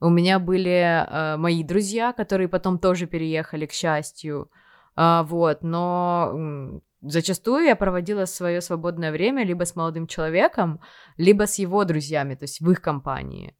[0.00, 4.50] У меня были э, мои друзья, которые потом тоже переехали, к счастью.
[4.96, 10.80] А, вот, но зачастую я проводила свое свободное время либо с молодым человеком,
[11.16, 13.54] либо с его друзьями, то есть в их компании.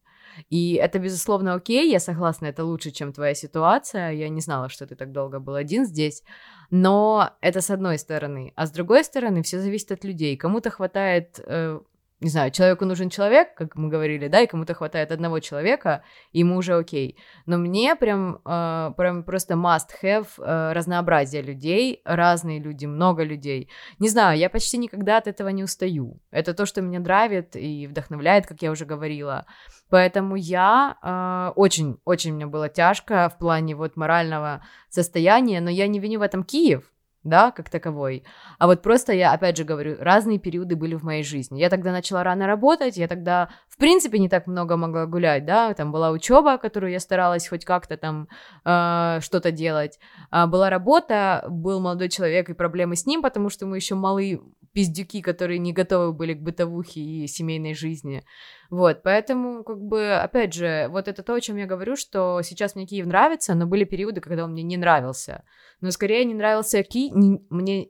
[0.49, 4.11] И это, безусловно, окей, я согласна, это лучше, чем твоя ситуация.
[4.11, 6.23] Я не знала, что ты так долго был один здесь.
[6.69, 8.53] Но это с одной стороны.
[8.55, 10.37] А с другой стороны, все зависит от людей.
[10.37, 11.79] Кому-то хватает, э,
[12.21, 16.03] не знаю, человеку нужен человек, как мы говорили, да, и кому-то хватает одного человека,
[16.33, 17.17] и ему уже окей.
[17.45, 23.69] Но мне прям, э, прям просто must have э, разнообразие людей, разные люди, много людей.
[23.99, 26.19] Не знаю, я почти никогда от этого не устаю.
[26.31, 29.45] Это то, что меня драйвит и вдохновляет, как я уже говорила.
[29.89, 36.19] Поэтому я очень-очень мне было тяжко в плане вот морального состояния, но я не виню
[36.19, 36.83] в этом Киев,
[37.23, 38.23] да, как таковой.
[38.57, 41.59] А вот просто я, опять же говорю, разные периоды были в моей жизни.
[41.59, 45.73] Я тогда начала рано работать, я тогда, в принципе, не так много могла гулять, да,
[45.73, 48.27] там была учеба, которую я старалась хоть как-то там
[48.65, 49.99] э, что-то делать.
[50.31, 54.39] А была работа, был молодой человек и проблемы с ним, потому что мы еще малые
[54.71, 58.23] пиздюки, которые не готовы были к бытовухе и семейной жизни.
[58.69, 62.75] Вот, поэтому, как бы, опять же, вот это то, о чем я говорю, что сейчас
[62.75, 65.43] мне Киев нравится, но были периоды, когда он мне не нравился.
[65.81, 67.13] Но скорее не нравился Киев,
[67.49, 67.89] мне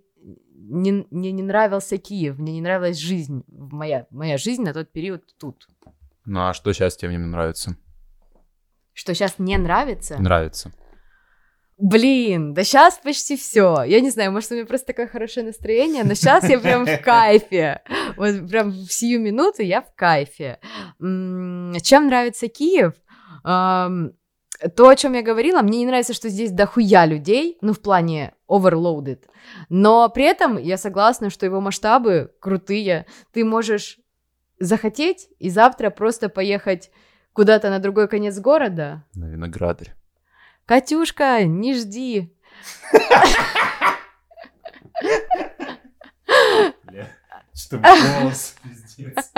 [0.69, 5.23] не, мне не нравился Киев, мне не нравилась жизнь, моя, моя жизнь на тот период
[5.39, 5.67] тут.
[6.25, 7.75] Ну а что сейчас тебе в нем нравится?
[8.93, 10.21] Что сейчас не нравится?
[10.21, 10.71] Нравится.
[11.81, 13.83] Блин, да сейчас почти все.
[13.83, 17.01] Я не знаю, может, у меня просто такое хорошее настроение, но сейчас я прям в
[17.01, 17.81] кайфе.
[18.17, 20.59] Вот прям в сию минуту я в кайфе.
[20.99, 22.93] Чем нравится Киев?
[23.43, 28.33] То, о чем я говорила, мне не нравится, что здесь дохуя людей, ну, в плане
[28.49, 29.23] overloaded.
[29.69, 33.05] Но при этом я согласна, что его масштабы крутые.
[33.31, 33.99] Ты можешь
[34.59, 36.91] захотеть и завтра просто поехать
[37.31, 39.95] куда-то на другой конец города, На виноградарь.
[40.69, 42.31] Катюшка, не жди.
[47.55, 49.31] Что голос, пиздец.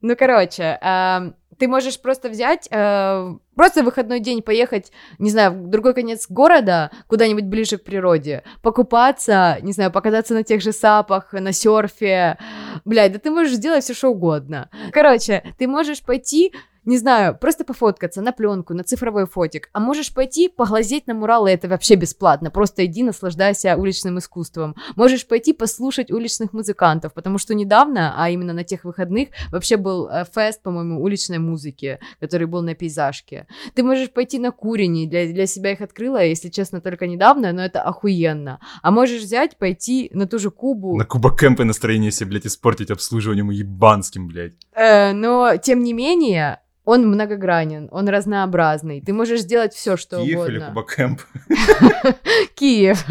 [0.00, 5.52] Ну, короче, эм, ты можешь просто взять, э, просто в выходной день поехать, не знаю,
[5.52, 10.72] в другой конец города, куда-нибудь ближе к природе, покупаться, не знаю, покататься на тех же
[10.72, 12.38] сапах, на серфе.
[12.84, 14.70] Блядь, да ты можешь сделать все что угодно.
[14.92, 16.54] Короче, ты можешь пойти
[16.88, 19.68] не знаю, просто пофоткаться на пленку, на цифровой фотик.
[19.74, 22.50] А можешь пойти поглазеть на муралы, это вообще бесплатно.
[22.50, 24.74] Просто иди, наслаждайся уличным искусством.
[24.96, 30.08] Можешь пойти послушать уличных музыкантов, потому что недавно, а именно на тех выходных, вообще был
[30.08, 33.46] э, фест, по-моему, уличной музыки, который был на пейзажке.
[33.74, 37.62] Ты можешь пойти на курени, для, для себя их открыла, если честно, только недавно, но
[37.62, 38.60] это охуенно.
[38.82, 40.96] А можешь взять, пойти на ту же Кубу.
[40.96, 44.54] На Куба Кэмпы настроение себе, блядь, испортить обслуживанием ебанским, блядь.
[44.72, 49.02] Э, но, тем не менее, он многогранен, он разнообразный.
[49.02, 50.52] Ты можешь сделать все, что Киев угодно.
[50.52, 51.20] или Кубакэмп?
[52.54, 53.04] Киев.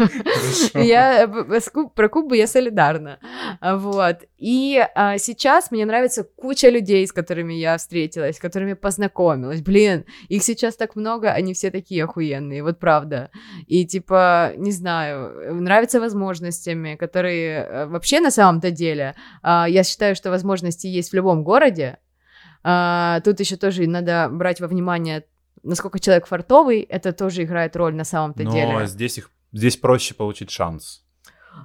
[0.74, 1.60] Я э,
[1.94, 3.20] про Кубу я солидарна.
[3.62, 4.18] Вот.
[4.40, 9.62] И а, сейчас мне нравится куча людей, с которыми я встретилась, с которыми познакомилась.
[9.62, 13.30] Блин, их сейчас так много, они все такие охуенные, вот правда.
[13.68, 19.14] И типа, не знаю, нравятся возможностями, которые э, вообще на самом-то деле,
[19.44, 22.00] а, я считаю, что возможности есть в любом городе.
[22.64, 25.26] А, Тут еще тоже надо брать во внимание,
[25.64, 28.74] насколько человек фартовый, это тоже играет роль на самом-то деле.
[28.74, 31.04] Но здесь их здесь проще получить шанс.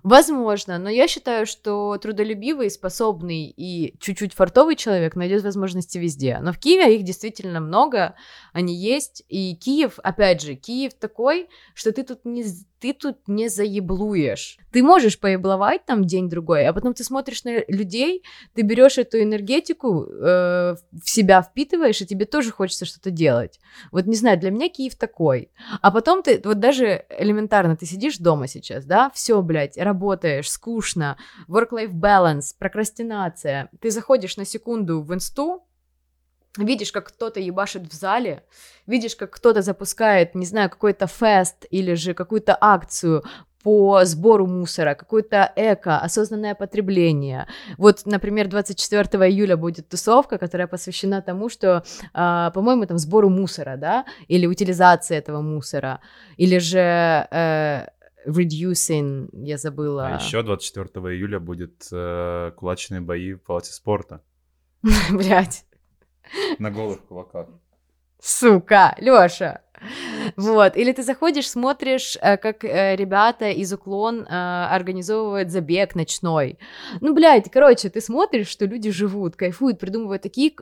[0.03, 6.39] Возможно, но я считаю, что трудолюбивый, способный и чуть-чуть фартовый человек найдет возможности везде.
[6.41, 8.15] Но в Киеве их действительно много,
[8.53, 9.23] они есть.
[9.29, 12.45] И Киев, опять же, Киев такой, что ты тут не,
[12.83, 14.59] ты тут не заеблуешь.
[14.73, 20.05] Ты можешь поебловать там день-другой, а потом ты смотришь на людей, ты берешь эту энергетику,
[20.05, 23.61] э, в себя впитываешь, и тебе тоже хочется что-то делать.
[23.93, 25.53] Вот не знаю, для меня Киев такой.
[25.81, 31.17] А потом ты, вот даже элементарно, ты сидишь дома сейчас, да, все, блядь, работаешь, скучно,
[31.49, 33.71] work-life balance, прокрастинация.
[33.81, 35.63] Ты заходишь на секунду в инсту,
[36.59, 38.45] видишь, как кто-то ебашит в зале,
[38.87, 43.25] видишь, как кто-то запускает, не знаю, какой-то фест или же какую-то акцию
[43.63, 47.47] по сбору мусора, какое-то эко, осознанное потребление.
[47.79, 53.77] Вот, например, 24 июля будет тусовка, которая посвящена тому, что, а, по-моему, там сбору мусора,
[53.77, 56.01] да, или утилизации этого мусора,
[56.37, 56.81] или же
[57.31, 57.87] э,
[58.27, 60.09] reducing, я забыла.
[60.09, 64.23] А еще 24 июля будет э, кулачные бои в палате спорта
[65.11, 65.65] Блять.
[66.59, 67.49] На голых кулаках.
[68.21, 69.63] Сука, Лёша.
[70.37, 76.59] Вот, или ты заходишь, смотришь, э, как э, ребята из Уклон э, организовывают забег ночной.
[77.01, 80.53] Ну, блядь, короче, ты смотришь, что люди живут, кайфуют, придумывают такие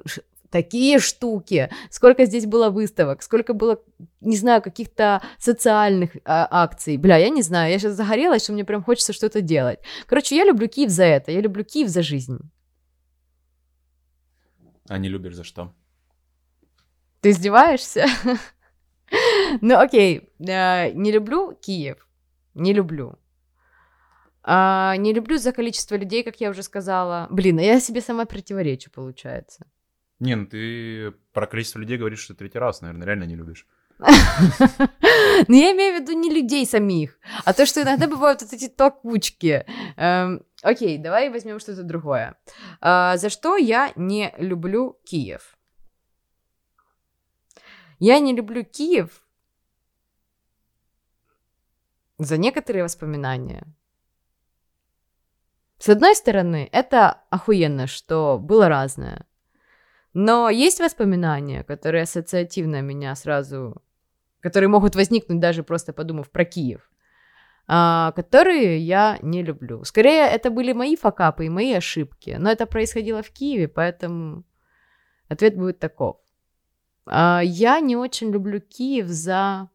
[0.50, 3.78] такие штуки, сколько здесь было выставок, сколько было,
[4.20, 6.96] не знаю, каких-то социальных а, акций.
[6.96, 9.78] Бля, я не знаю, я сейчас загорелась, что мне прям хочется что-то делать.
[10.06, 12.38] Короче, я люблю Киев за это, я люблю Киев за жизнь.
[14.90, 15.72] А не любишь за что?
[17.20, 18.06] Ты издеваешься?
[19.60, 22.06] Ну, окей, э, не люблю Киев,
[22.54, 23.18] не люблю.
[24.44, 27.26] А, не люблю за количество людей, как я уже сказала.
[27.28, 29.66] Блин, а я себе сама противоречу, получается.
[30.20, 33.66] Не, ну ты про количество людей говоришь, что третий раз, наверное, реально не любишь.
[35.48, 38.68] Но я имею в виду не людей самих, а то, что иногда бывают вот эти
[38.68, 39.64] толкучки.
[39.96, 42.36] Эм, Окей, давай возьмем что-то другое.
[42.80, 45.56] А, За что я не люблю Киев?
[47.98, 49.22] Я не люблю Киев
[52.18, 53.66] за некоторые воспоминания.
[55.78, 59.26] С одной стороны, это охуенно, что было разное.
[60.12, 63.82] Но есть воспоминания, которые ассоциативно меня сразу...
[64.40, 66.90] Которые могут возникнуть даже просто подумав про Киев.
[67.72, 69.84] а, которые я не люблю.
[69.84, 72.36] Скорее, это были мои факапы и мои ошибки.
[72.38, 74.42] Но это происходило в Киеве, поэтому
[75.28, 76.16] ответ будет таков.
[77.06, 79.68] А, Я не очень люблю Киев за...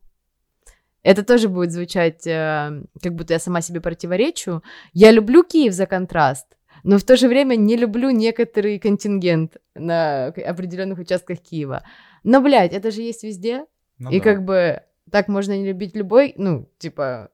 [1.03, 4.61] Это тоже будет звучать, э, как будто я сама себе противоречу.
[4.93, 10.27] Я люблю Киев за контраст, но в то же время не люблю некоторый контингент на
[10.27, 11.83] определенных участках Киева.
[12.23, 13.65] Но, блядь, это же есть везде.
[13.99, 14.23] Ну и да.
[14.23, 14.81] как бы
[15.11, 17.29] так можно не любить любой, ну, типа...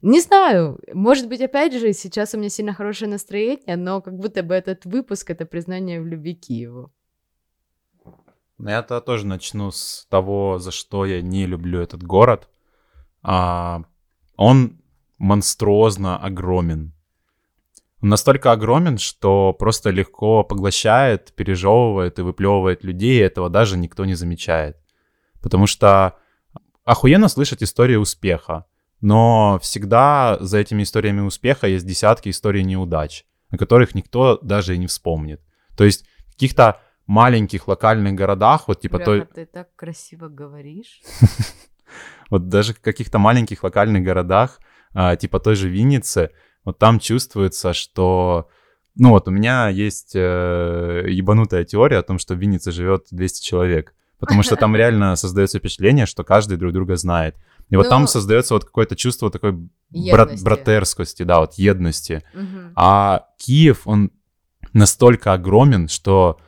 [0.00, 4.44] Не знаю, может быть, опять же, сейчас у меня сильно хорошее настроение, но как будто
[4.44, 6.92] бы этот выпуск— это признание в любви Киеву.
[8.58, 12.48] Ну, Я-то тоже начну с того, за что я не люблю этот город.
[13.22, 13.82] А,
[14.36, 14.80] он
[15.18, 16.92] монструозно огромен.
[18.00, 24.04] Он настолько огромен, что просто легко поглощает, пережевывает и выплевывает людей, и этого даже никто
[24.04, 24.76] не замечает.
[25.48, 26.18] Потому что
[26.84, 28.66] охуенно слышать истории успеха,
[29.00, 34.78] но всегда за этими историями успеха есть десятки историй неудач, о которых никто даже и
[34.78, 35.40] не вспомнит.
[35.74, 41.00] То есть в каких-то маленьких локальных городах, вот типа той, Бляха, ты так красиво говоришь.
[42.30, 44.60] вот даже в каких-то маленьких локальных городах,
[44.92, 46.30] а, типа той же Винницы,
[46.62, 48.50] вот там чувствуется, что
[48.96, 53.42] ну вот, у меня есть э, ебанутая теория о том, что в Виннице живет 200
[53.42, 53.94] человек.
[54.18, 57.36] Потому что там реально создается впечатление, что каждый друг друга знает.
[57.70, 62.22] И вот Ну, там создается вот какое-то чувство такой брат, братерскости, да, вот едности.
[62.32, 62.72] Мгм.
[62.76, 64.10] А Киев, он
[64.72, 66.38] настолько огромен, что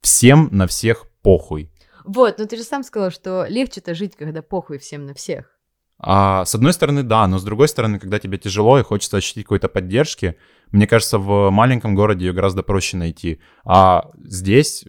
[0.00, 1.70] всем на всех похуй.
[2.04, 5.50] Вот, но ты же сам сказал, что легче-то жить, когда похуй всем на всех.
[5.98, 9.44] А, с одной стороны, да, но с другой стороны, когда тебе тяжело и хочется ощутить
[9.44, 10.36] какой-то поддержки,
[10.70, 13.40] мне кажется, в маленьком городе ее гораздо проще найти.
[13.64, 14.84] А здесь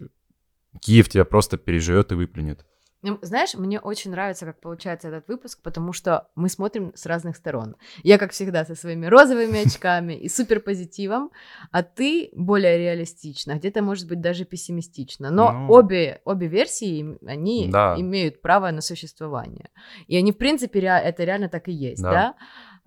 [0.80, 2.64] Киев тебя просто переживет и выплюнет.
[3.02, 7.36] Ну, знаешь, мне очень нравится, как получается этот выпуск, потому что мы смотрим с разных
[7.36, 7.76] сторон.
[8.02, 11.30] Я, как всегда, со своими розовыми очками и супер позитивом,
[11.70, 15.30] а ты более реалистично, где-то, может быть, даже пессимистично.
[15.30, 15.72] Но Ну.
[15.72, 17.94] обе, обе версии, они Да.
[17.96, 19.68] имеют право на существование.
[20.08, 22.10] И они, в принципе, ре- это реально так и есть, да?
[22.10, 22.34] Да.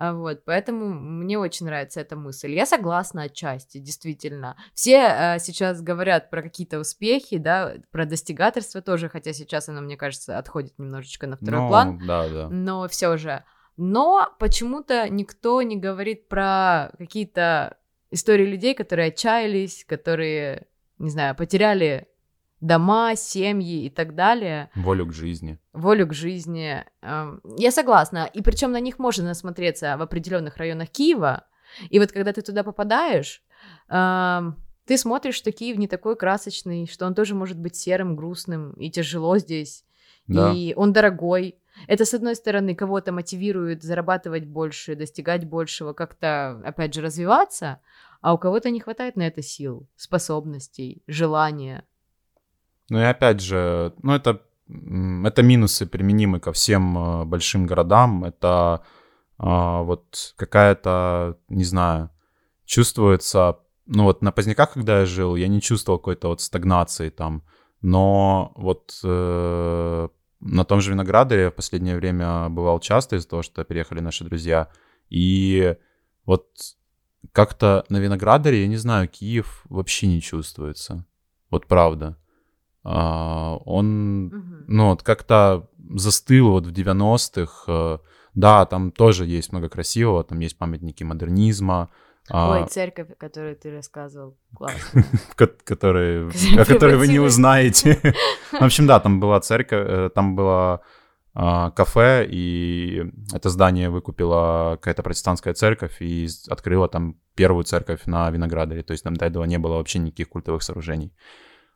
[0.02, 2.54] А Вот, поэтому мне очень нравится эта мысль.
[2.54, 4.56] Я согласна отчасти, действительно.
[4.74, 9.98] Все э, сейчас говорят про какие-то успехи, да, про достигаторство тоже, хотя сейчас оно, мне
[9.98, 12.48] кажется, отходит немножечко на второй Ну, план, Да, да.
[12.50, 13.44] но все же.
[13.76, 17.78] Но почему-то никто не говорит про какие-то
[18.10, 22.08] истории людей, которые отчаялись, которые, не знаю, потеряли
[22.62, 25.58] дома, семьи и так далее Волю к жизни.
[25.74, 26.84] волю к жизни.
[27.02, 28.30] Эм, Я согласна.
[28.34, 31.46] И причем на них можно насмотреться в определенных районах Киева.
[31.90, 33.42] И вот когда ты туда попадаешь,
[33.90, 34.56] эм,
[34.86, 38.90] ты смотришь, что Киев не такой красочный, что он тоже может быть серым, грустным, и
[38.90, 39.86] тяжело здесь,
[40.28, 40.52] Да.
[40.52, 41.56] и он дорогой.
[41.88, 47.80] Это, с одной стороны, кого-то мотивирует зарабатывать больше, достигать большего, как-то, опять же, развиваться,
[48.22, 51.86] а у кого-то не хватает на это сил, способностей, желания.
[52.90, 58.24] Ну и опять же, ну это, это минусы применимы ко всем э, большим городам.
[58.24, 58.84] Это
[59.38, 62.10] а, вот какая-то, не знаю,
[62.66, 63.60] чувствуется...
[63.86, 67.44] Ну вот на Поздняках, когда я жил, я не чувствовал какой-то вот стагнации там.
[67.82, 70.08] Но вот э,
[70.42, 74.70] на том же Виноградаре в последнее время бывал часто из-за того, что переехали наши друзья.
[75.10, 75.76] И
[76.26, 76.48] вот
[77.32, 81.06] как-то на Виноградаре, я не знаю, Киев вообще не чувствуется.
[81.50, 82.18] Вот правда.
[82.84, 84.64] А, он, Мгм.
[84.68, 87.64] ну, вот как-то застыл вот в 90-х.
[87.68, 87.98] э,
[88.36, 91.90] Да, там тоже есть много красивого, там есть памятники модернизма,
[92.30, 95.04] а, Ой, церковь, о которой ты рассказывал, классно.
[95.36, 98.00] ко- которые, о которой вы не узнаете.
[98.52, 100.82] В общем, да, там была церковь, э, там было
[101.34, 103.04] а, кафе, и
[103.34, 108.84] это здание выкупила какая-то протестантская церковь и открыла там первую церковь на Виноградаре.
[108.84, 111.12] То есть там до этого не было вообще никаких культовых сооружений.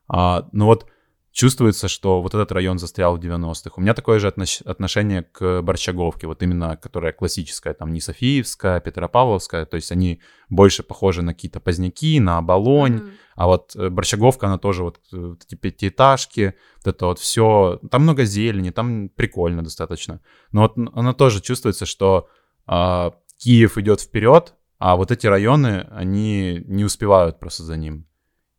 [0.08, 0.86] А, ну вот
[1.34, 3.72] чувствуется, что вот этот район застрял в 90-х.
[3.76, 8.80] У меня такое же отнош- отношение к Борчаговке, вот именно которая классическая, там не Софиевская,
[8.80, 13.12] Петропавловская, то есть они больше похожи на какие-то поздняки, на оболонь, Мгм.
[13.36, 17.80] а вот э, Борщаговка, она тоже вот, э, вот эти пятиэтажки, вот это вот все,
[17.90, 20.22] там много зелени, там прикольно достаточно.
[20.52, 22.30] Но вот она тоже чувствуется, что
[22.68, 28.06] а, Киев идет вперед, а вот эти районы, они не успевают просто за ним.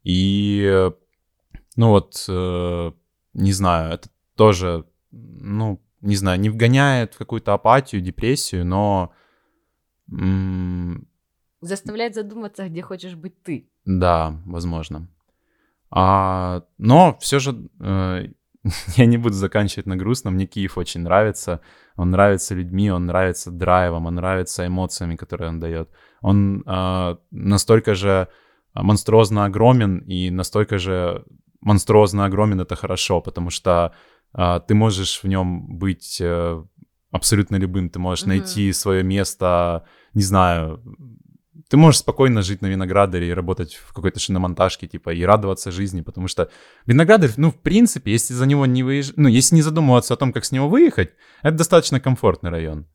[0.02, 0.90] И, э,
[1.76, 2.92] ну вот, э,
[3.34, 9.12] не знаю, это тоже, ну, не знаю, не вгоняет в какую-то апатию, депрессию, но
[10.10, 11.06] м,
[11.60, 13.70] Заставляет задуматься, где хочешь быть ты.
[13.86, 15.08] да, возможно.
[15.90, 18.26] А, но все же э,
[18.96, 20.30] я не буду заканчивать на грустно.
[20.30, 21.60] Мне Киев очень нравится.
[21.96, 25.88] Он нравится людьми, он нравится драйвом, он нравится эмоциями, которые он дает.
[26.20, 28.28] Он а, настолько же
[28.74, 31.24] монструозно огромен и настолько же
[31.64, 33.92] монструозно огромен это хорошо, потому что
[34.32, 36.64] а, ты можешь в нем быть э,
[37.10, 37.88] абсолютно любым.
[37.90, 38.36] Ты можешь Мгм.
[38.36, 39.84] найти свое место,
[40.14, 40.82] не знаю,
[41.68, 46.02] ты можешь спокойно жить на Виноградаре и работать в какой-то шиномонтажке, типа, и радоваться жизни,
[46.02, 46.48] потому что
[46.86, 50.32] Виноградарь, ну, в принципе, если за него не выезжать, ну, если не задумываться о том,
[50.32, 51.10] как с него выехать,
[51.42, 52.86] это достаточно комфортный район,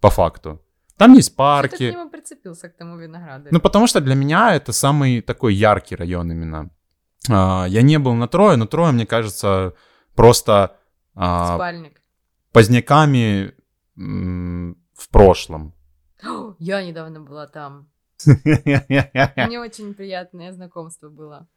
[0.00, 0.60] по факту.
[0.96, 1.82] Там есть Что ты к парки.
[1.92, 3.48] нему прицепился, к тому винограду?
[3.52, 6.70] Ну, потому что для меня это самый такой яркий район именно.
[7.30, 9.74] А, я не был на Трое, но Трое, мне кажется,
[10.14, 10.76] просто
[11.14, 12.02] а, Спальник.
[12.52, 13.54] поздняками
[13.96, 15.74] в прошлом.
[16.58, 17.88] Я недавно была там.
[18.24, 21.48] Мне очень приятное знакомство было.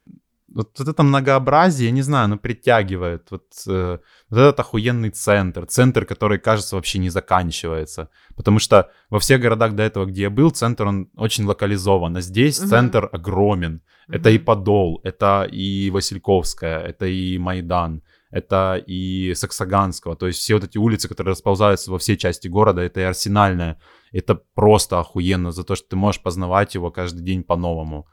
[0.54, 3.30] Вот, вот это многообразие, я не знаю, оно притягивает.
[3.30, 3.98] Вот, э,
[4.30, 5.66] вот этот охуенный центр.
[5.66, 8.08] Центр, который, кажется, вообще не заканчивается.
[8.36, 12.16] Потому что во всех городах до этого, где я был, центр, он очень локализован.
[12.16, 12.68] А здесь Мгм.
[12.68, 13.80] центр огромен.
[14.08, 14.38] Это и.
[14.38, 20.16] Подол, это и Васильковская, это и Майдан, это и Саксаганского.
[20.16, 23.78] То есть все вот эти улицы, которые расползаются во все части города, это и Арсенальная.
[24.12, 28.06] Это просто охуенно за то, что ты можешь познавать его каждый день по-новому.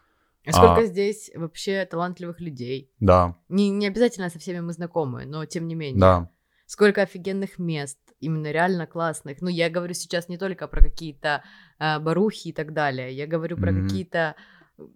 [0.50, 2.92] А сколько здесь вообще талантливых людей?
[3.00, 6.00] Да, Не, не обязательно со всеми мы знакомы, но тем не менее.
[6.02, 6.30] да.
[6.66, 9.42] Сколько офигенных мест, именно реально классных.
[9.42, 11.44] Ну, я говорю сейчас не только про какие-то
[11.80, 13.12] э, барухи и так далее.
[13.12, 13.88] Я говорю про Мгм.
[13.88, 14.36] какие-то,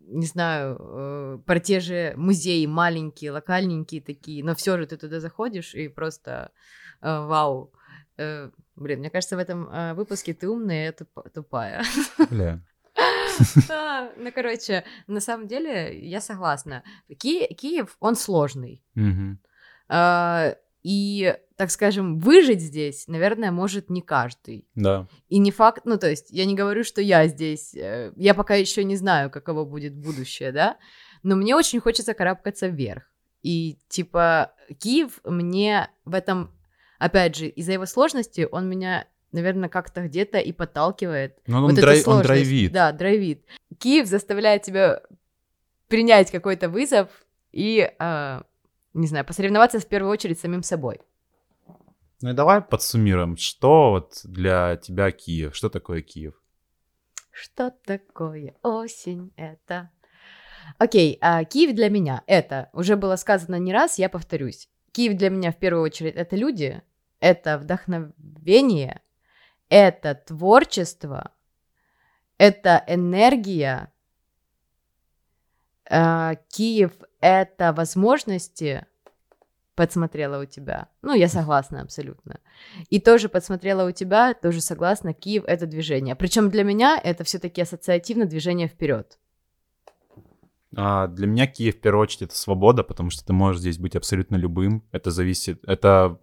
[0.07, 4.43] не знаю, э, про те же музеи маленькие, локальненькие такие.
[4.43, 6.51] Но все же ты туда заходишь и просто
[7.01, 7.73] э, вау.
[8.17, 11.83] Э, блин, мне кажется, в этом э, выпуске ты умная, а я туп- тупая.
[12.29, 12.61] Бля.
[14.17, 16.83] Ну, короче, на самом деле я согласна.
[17.17, 18.83] Ки- Киев, он сложный.
[19.89, 20.55] А,
[20.85, 24.67] И, так скажем, выжить здесь, наверное, может не каждый.
[24.75, 25.07] Да.
[25.29, 28.55] И не факт, ну, то есть, я не говорю, что я здесь, э, я пока
[28.55, 30.77] еще не знаю, каково будет будущее, да,
[31.23, 33.03] но мне очень хочется карабкаться вверх.
[33.43, 36.51] И, типа, Киев мне в этом,
[36.99, 41.39] опять же, из-за его сложности, он меня, наверное, как-то где-то и подталкивает.
[41.47, 42.27] Ну, он, Вот драй- он сложность.
[42.27, 42.71] драйвит.
[42.71, 43.45] Да, драйвит.
[43.79, 45.01] Киев заставляет тебя
[45.87, 47.09] принять какой-то вызов
[47.51, 48.43] и, а,
[48.93, 50.99] не знаю, посоревноваться в первую очередь с самим собой.
[52.21, 56.33] Ну и давай подсуммируем, что вот для тебя Киев, что такое Киев?
[57.31, 59.89] Что такое осень это?
[60.77, 64.69] Окей, а Киев для меня это, уже было сказано не раз, я повторюсь.
[64.93, 66.81] Киев для меня в первую очередь это люди,
[67.19, 69.01] это вдохновение,
[69.69, 71.31] это творчество,
[72.37, 73.91] это энергия.
[75.89, 78.85] А, Киев это возможности,
[79.75, 80.89] подсмотрела у тебя.
[81.01, 82.39] Ну, я согласна абсолютно.
[82.89, 86.15] И тоже подсмотрела у тебя, тоже согласна, Киев это движение.
[86.15, 89.17] Причем для меня это все-таки ассоциативно движение вперед.
[90.75, 93.95] А, для меня Киев в первую очередь это свобода, потому что ты можешь здесь быть
[93.95, 94.83] абсолютно любым.
[94.91, 96.19] Это зависит, это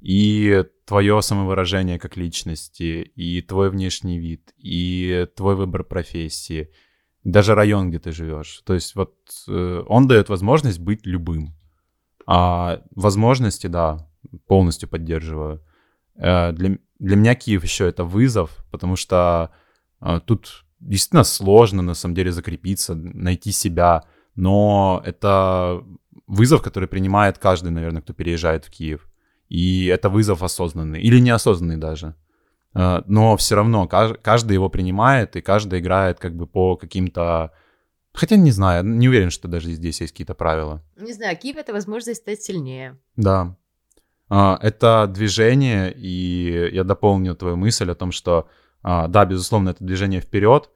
[0.00, 6.70] и твое самовыражение как личности, и твой внешний вид, и твой выбор профессии,
[7.24, 8.62] даже район, где ты живешь.
[8.64, 9.14] То есть вот
[9.48, 11.54] э, он дает возможность быть любым.
[12.26, 14.08] А возможности, да,
[14.46, 15.62] полностью поддерживаю.
[16.16, 19.50] Э, Для, для меня Киев еще это вызов, потому что
[20.00, 24.04] э, тут действительно сложно на самом деле закрепиться, найти себя,
[24.36, 25.82] но это
[26.26, 29.07] вызов, который принимает каждый, наверное, кто переезжает в Киев.
[29.48, 32.14] И это вызов осознанный или неосознанный даже.
[32.74, 37.50] Э, Но все равно каж- каждый его принимает, и каждый играет как бы по каким-то...
[38.12, 40.82] Хотя не знаю, не уверен, что даже здесь есть какие-то правила.
[40.96, 42.96] Не знаю, Киев это возможность стать сильнее.
[43.16, 43.56] Да.
[44.28, 48.48] А, Это движение, и я дополню твою мысль о том, что,
[48.82, 50.68] а, да, безусловно, это движение вперед,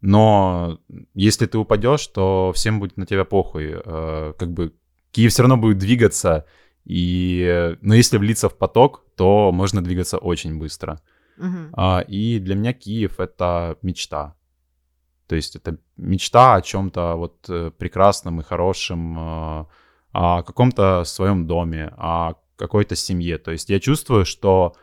[0.00, 0.78] но
[1.14, 3.74] если ты упадешь, то всем будет на тебя похуй.
[3.84, 4.72] Э, Как бы
[5.10, 6.44] Киев все равно будет двигаться,
[6.86, 11.00] и, но если влиться в поток, то можно двигаться очень быстро.
[11.36, 11.70] Мгм.
[11.72, 14.34] А, И для меня Киев— это мечта.
[15.26, 19.66] То есть это мечта о чем-то вот э, прекрасном и хорошем, э,
[20.12, 23.38] о каком-то своем доме, о какой-то семье.
[23.38, 24.74] То есть я чувствую, что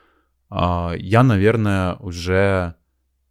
[0.49, 2.76] а, я, наверное, уже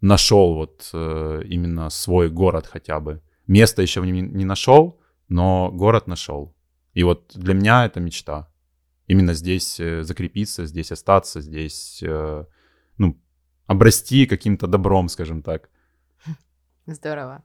[0.00, 3.20] нашел вот э, именно свой город хотя бы.
[3.46, 4.98] Место еще не нашел,
[5.28, 6.54] но город нашел.
[6.94, 8.48] И вот для меня это мечта.
[9.06, 12.44] Именно здесь э, закрепиться, здесь остаться, здесь, э,
[12.98, 13.20] ну,
[13.66, 15.70] обрасти каким-то добром, скажем так.
[16.86, 17.44] Здорово.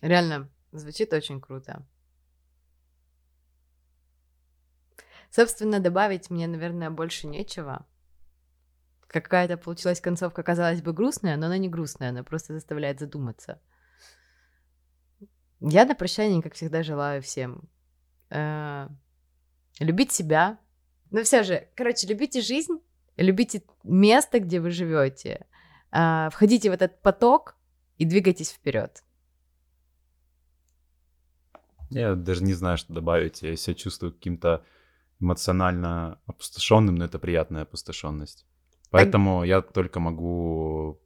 [0.00, 1.86] Реально, звучит очень круто.
[5.30, 7.86] Собственно, добавить мне, наверное, больше нечего.
[9.06, 13.60] Какая-то получилась концовка, казалось бы, грустная, но она не грустная, она просто заставляет задуматься.
[15.60, 17.68] Я на прощание, как всегда, желаю всем
[18.30, 18.88] э,
[19.78, 20.58] любить себя.
[21.10, 22.80] Но все же, короче, любите жизнь,
[23.16, 25.46] любите место, где вы живете,
[25.92, 27.56] э, входите в этот поток
[27.98, 29.02] и двигайтесь вперед.
[31.90, 33.42] Я даже не знаю, что добавить.
[33.42, 34.64] Я себя чувствую каким-то
[35.18, 38.46] эмоционально опустошенным, но это приятная опустошенность.
[38.90, 41.00] Поэтому я только могу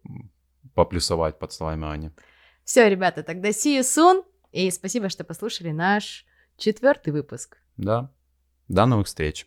[0.74, 2.10] поплюсовать под словами Ани.
[2.64, 4.24] Все, ребята, тогда see you soon.
[4.52, 6.24] И спасибо, что послушали наш
[6.56, 7.58] четвертый выпуск.
[7.76, 8.10] Да.
[8.68, 9.46] До новых встреч.